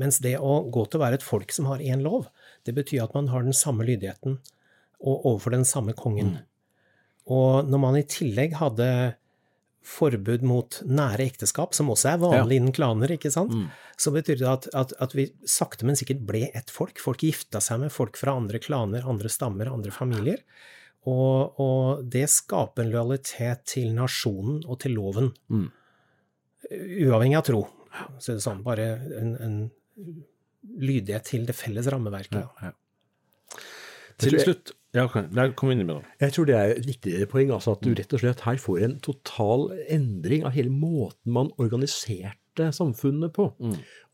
Mens 0.00 0.18
det 0.24 0.36
å 0.42 0.64
gå 0.74 0.86
til 0.86 0.98
å 0.98 1.04
være 1.04 1.20
et 1.20 1.26
folk 1.26 1.52
som 1.54 1.68
har 1.70 1.82
én 1.84 2.02
lov, 2.02 2.26
det 2.66 2.74
betyr 2.74 3.04
at 3.04 3.14
man 3.14 3.30
har 3.30 3.44
den 3.46 3.54
samme 3.54 3.86
lydigheten 3.86 4.40
og 5.04 5.28
overfor 5.28 5.54
den 5.54 5.68
samme 5.68 5.94
kongen. 5.96 6.38
Og 7.30 7.68
når 7.70 7.80
man 7.80 7.98
i 8.00 8.06
tillegg 8.08 8.56
hadde 8.58 8.88
forbud 9.84 10.42
mot 10.48 10.78
nære 10.88 11.26
ekteskap, 11.28 11.74
som 11.76 11.90
også 11.92 12.14
er 12.14 12.22
vanlig 12.22 12.56
innen 12.56 12.74
klaner, 12.74 13.12
ikke 13.14 13.30
sant, 13.32 13.52
så 14.00 14.12
betyr 14.14 14.40
det 14.40 14.48
at, 14.48 14.68
at, 14.72 14.94
at 15.04 15.14
vi 15.16 15.28
sakte, 15.44 15.84
men 15.84 15.98
sikkert 16.00 16.24
ble 16.24 16.46
ett 16.56 16.72
folk. 16.72 16.98
Folk 17.02 17.22
gifta 17.22 17.60
seg 17.60 17.82
med 17.84 17.92
folk 17.92 18.16
fra 18.16 18.32
andre 18.40 18.58
klaner, 18.64 19.04
andre 19.08 19.28
stammer, 19.28 19.68
andre 19.68 19.92
familier. 19.92 20.40
Og, 21.10 21.60
og 21.60 22.04
det 22.10 22.26
skaper 22.32 22.84
en 22.84 22.92
lojalitet 22.92 23.64
til 23.74 23.90
nasjonen 23.96 24.62
og 24.64 24.78
til 24.84 24.96
loven. 24.96 25.32
Uavhengig 26.70 27.40
av 27.40 27.48
tro. 27.48 27.64
Så 28.18 28.32
er 28.32 28.38
det 28.38 28.44
sånn, 28.46 28.62
bare 28.64 28.86
en, 29.20 29.34
en 29.36 29.58
lydighet 30.80 31.28
til 31.28 31.44
det 31.48 31.56
felles 31.56 31.90
rammeverket. 31.92 32.72
Til 34.22 34.40
slutt 34.40 34.74
ja, 34.94 35.08
okay. 35.08 35.26
Kom 35.58 35.72
inn 35.72 35.82
med 35.82 35.90
det. 35.90 36.12
Jeg 36.22 36.34
tror 36.36 36.46
det 36.46 36.54
er 36.54 36.72
et 36.76 36.86
viktig 36.86 37.24
poeng, 37.32 37.48
altså 37.50 37.72
at 37.74 37.80
du 37.82 37.96
rett 37.98 38.12
og 38.14 38.20
slett 38.22 38.44
her 38.46 38.60
får 38.62 38.84
en 38.86 38.92
total 39.02 39.66
endring 39.90 40.44
av 40.46 40.54
hele 40.54 40.70
måten 40.70 41.34
man 41.34 41.50
organiserte 41.58 42.38
samfunnet 42.74 43.32
på. 43.34 43.48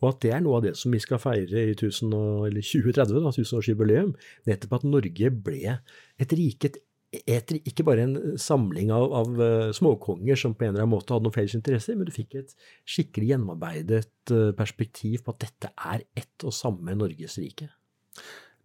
Og 0.00 0.06
at 0.08 0.20
det 0.24 0.34
er 0.34 0.44
noe 0.44 0.58
av 0.58 0.66
det 0.66 0.76
som 0.80 0.94
vi 0.94 1.00
skal 1.02 1.20
feire 1.22 1.64
i 1.70 1.74
1000 1.74 2.14
og, 2.16 2.46
eller 2.48 2.64
2030, 2.64 3.18
da, 3.24 3.32
tusenårsjubileum. 3.36 4.14
Nettopp 4.48 4.78
at 4.78 4.86
Norge 4.88 5.32
ble 5.48 5.76
et 6.20 6.34
rike, 6.36 6.72
et 7.20 7.54
ikke 7.58 7.84
bare 7.86 8.06
en 8.06 8.16
samling 8.40 8.92
av, 8.94 9.08
av 9.20 9.40
uh, 9.40 9.72
småkonger 9.76 10.38
som 10.38 10.54
på 10.54 10.66
en 10.66 10.74
eller 10.74 10.86
annen 10.86 10.94
måte 10.94 11.14
hadde 11.14 11.26
noen 11.26 11.36
felles 11.36 11.56
interesser, 11.58 11.98
men 11.98 12.08
du 12.08 12.14
fikk 12.14 12.38
et 12.40 12.54
skikkelig 12.88 13.32
gjennomarbeidet 13.32 14.34
uh, 14.34 14.52
perspektiv 14.58 15.24
på 15.26 15.34
at 15.34 15.48
dette 15.48 15.72
er 15.74 16.06
ett 16.22 16.46
og 16.46 16.54
samme 16.54 16.94
Norges 16.96 17.36
rike. 17.42 17.68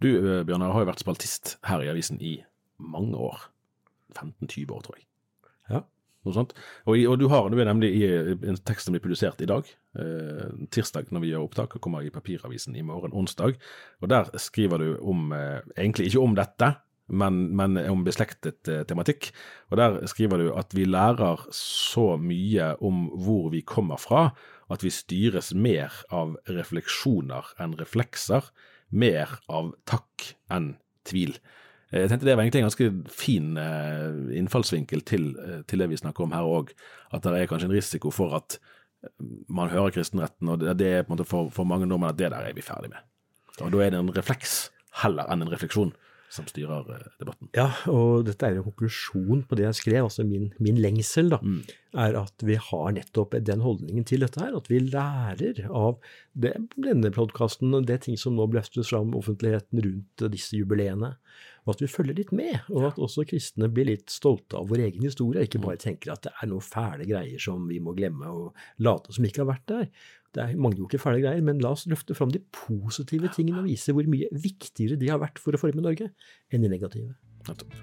Du, 0.03 0.11
uh, 0.11 0.43
Bjørnar, 0.45 0.75
har 0.75 0.85
jo 0.85 0.91
vært 0.93 1.03
spaltist 1.03 1.57
her 1.65 1.83
i 1.83 1.91
avisen 1.91 2.21
i 2.21 2.37
mange 2.77 3.17
år. 3.17 3.49
15-20 4.15 4.71
år, 4.71 4.85
tror 4.85 4.99
jeg. 4.99 5.07
Noe 6.25 6.33
sånt. 6.35 6.55
Og, 6.85 6.97
og, 6.97 7.15
du 7.21 7.27
har, 7.29 7.49
det 7.53 7.67
nemlig 7.69 7.91
i 7.99 8.05
en 8.33 8.57
tekst 8.65 8.89
som 8.89 8.95
blir 8.95 9.03
publisert 9.03 9.43
i 9.45 9.49
dag, 9.49 9.67
tirsdag 10.73 11.11
når 11.13 11.21
vi 11.23 11.29
gjør 11.29 11.45
opptak, 11.45 11.77
og 11.77 11.83
kommer 11.85 12.03
i 12.03 12.11
papiravisen 12.11 12.75
i 12.75 12.83
morgen, 12.83 13.13
onsdag. 13.15 13.59
Og 14.01 14.09
der 14.11 14.31
skriver 14.41 14.81
du 14.81 14.89
om, 15.05 15.29
egentlig 15.77 16.09
ikke 16.09 16.25
om 16.25 16.33
dette, 16.35 16.73
men, 17.07 17.55
men 17.55 17.77
om 17.89 18.03
beslektet 18.05 18.67
eh, 18.71 18.83
tematikk. 18.87 19.29
Og 19.69 19.77
Der 19.77 19.99
skriver 20.09 20.41
du 20.41 20.47
at 20.57 20.73
vi 20.75 20.87
lærer 20.89 21.45
så 21.53 22.15
mye 22.17 22.73
om 22.81 23.07
hvor 23.13 23.51
vi 23.53 23.61
kommer 23.61 24.01
fra, 24.01 24.31
at 24.69 24.83
vi 24.83 24.89
styres 24.89 25.53
mer 25.53 25.93
av 26.09 26.35
refleksjoner 26.49 27.53
enn 27.61 27.77
reflekser, 27.77 28.49
mer 28.89 29.37
av 29.49 29.75
takk 29.85 30.31
enn 30.49 30.75
tvil. 31.05 31.37
Eh, 31.95 32.03
jeg 32.03 32.11
tenkte 32.11 32.27
Det 32.27 32.35
var 32.35 32.43
egentlig 32.43 32.63
en 32.63 32.69
ganske 32.69 32.91
fin 33.15 33.57
eh, 33.57 34.37
innfallsvinkel 34.41 35.05
til, 35.07 35.31
til 35.69 35.83
det 35.83 35.89
vi 35.93 36.01
snakker 36.01 36.27
om 36.27 36.35
her 36.35 36.45
òg, 36.45 36.75
at 37.15 37.23
det 37.23 37.39
er 37.39 37.49
kanskje 37.49 37.71
en 37.71 37.77
risiko 37.77 38.11
for 38.11 38.35
at 38.35 38.59
man 39.47 39.69
hører 39.69 39.93
kristenretten, 39.93 40.49
og 40.49 40.63
det 40.65 40.87
er 40.89 41.03
på 41.05 41.13
en 41.13 41.17
måte 41.17 41.27
for, 41.29 41.51
for 41.53 41.67
mange 41.69 41.85
nordmenn 41.85 42.09
at 42.09 42.17
det 42.17 42.31
der 42.33 42.47
er 42.47 42.55
vi 42.57 42.65
ferdig 42.65 42.89
med. 42.89 43.05
Og 43.61 43.71
Da 43.71 43.83
er 43.85 43.93
det 43.93 43.99
en 44.01 44.15
refleks 44.15 44.71
heller 45.03 45.29
enn 45.31 45.45
en 45.45 45.51
refleksjon 45.51 45.93
som 46.35 46.47
styrer 46.49 46.89
eh, 46.91 47.07
debatten. 47.21 47.49
Ja, 47.55 47.69
og 47.91 48.25
dette 48.27 48.47
er 48.47 48.57
en 48.57 48.65
konklusjon 48.65 49.45
på 49.47 49.57
det 49.57 49.67
jeg 49.67 49.79
skrev. 49.79 50.07
altså 50.07 50.25
Min, 50.27 50.49
min 50.63 50.79
lengsel 50.81 51.29
da, 51.31 51.39
mm. 51.41 51.61
er 52.05 52.17
at 52.19 52.45
vi 52.45 52.57
har 52.59 52.95
nettopp 52.97 53.37
den 53.45 53.63
holdningen 53.63 54.07
til 54.07 54.25
dette 54.25 54.41
her. 54.41 54.55
At 54.57 54.69
vi 54.71 54.81
lærer 54.83 55.63
av 55.69 55.99
det, 56.33 56.55
denne 56.75 57.13
podkasten 57.15 57.77
og 57.77 57.87
det 57.89 58.01
ting 58.07 58.19
som 58.19 58.35
nå 58.37 58.49
løftes 58.51 58.91
fram 58.91 59.15
offentligheten 59.17 59.83
rundt 59.85 60.25
disse 60.33 60.57
jubileene. 60.59 61.15
Og 61.65 61.73
at 61.73 61.81
vi 61.81 61.89
følger 61.89 62.17
litt 62.19 62.31
med, 62.35 62.59
og 62.69 62.91
at 62.91 62.99
også 63.01 63.25
kristne 63.25 63.69
blir 63.73 63.87
litt 63.89 64.13
stolte 64.13 64.59
av 64.59 64.69
vår 64.69 64.83
egen 64.85 65.07
historie. 65.07 65.47
Ikke 65.47 65.61
bare 65.63 65.81
tenker 65.81 66.13
at 66.13 66.27
det 66.27 66.33
er 66.37 66.51
noen 66.51 66.61
fæle 66.61 67.07
greier 67.09 67.41
som 67.41 67.65
vi 67.69 67.79
må 67.81 67.95
glemme 67.97 68.29
og 68.29 68.67
late 68.85 69.15
som 69.15 69.25
ikke 69.25 69.41
har 69.41 69.49
vært 69.49 69.65
der. 69.71 69.89
Det 70.35 70.43
er 70.43 70.59
mange 70.61 70.77
jo 70.77 70.85
ikke 70.85 71.01
fæle 71.01 71.23
greier, 71.23 71.41
men 71.45 71.61
la 71.63 71.73
oss 71.73 71.87
løfte 71.89 72.13
fram 72.17 72.33
de 72.33 72.43
positive 72.53 73.31
tingene 73.33 73.63
og 73.63 73.69
vise 73.69 73.95
hvor 73.95 74.05
mye 74.11 74.29
viktigere 74.29 74.99
de 74.99 75.09
har 75.09 75.21
vært 75.23 75.41
for 75.41 75.57
å 75.57 75.61
forme 75.61 75.81
Norge, 75.81 76.11
enn 76.53 76.65
de 76.65 76.71
negative. 76.71 77.15
Nettopp. 77.47 77.73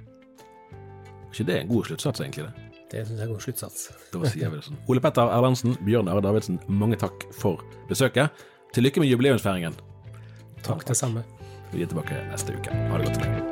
ikke 1.32 1.48
det 1.48 1.60
en 1.62 1.72
god 1.72 1.88
sluttsats, 1.88 2.20
egentlig? 2.20 2.44
det? 2.44 2.68
Det 2.92 3.06
syns 3.06 3.16
jeg 3.16 3.24
er 3.24 3.30
en 3.30 3.32
god 3.32 3.44
sluttsats. 3.46 3.86
Da 4.12 4.20
sier 4.28 4.52
vi 4.52 4.58
det 4.58 4.66
sånn. 4.66 4.82
Ole 4.92 5.00
Petter 5.00 5.32
Erlandsen, 5.32 5.78
Bjørn 5.86 6.10
Are 6.12 6.20
Davidsen, 6.24 6.60
mange 6.68 7.00
takk 7.00 7.24
for 7.32 7.64
besøket. 7.88 8.44
Til 8.76 8.86
lykke 8.86 9.00
med 9.00 9.12
jubileumsfeiringen. 9.12 9.80
Takk, 10.62 10.84
det 10.88 10.98
samme. 11.00 11.24
Vi 11.72 11.82
er 11.82 11.88
tilbake 11.88 12.20
neste 12.28 12.52
uke. 12.58 12.76
Ha 12.92 13.00
det 13.00 13.08
godt. 13.08 13.18
til 13.22 13.32
deg. 13.32 13.51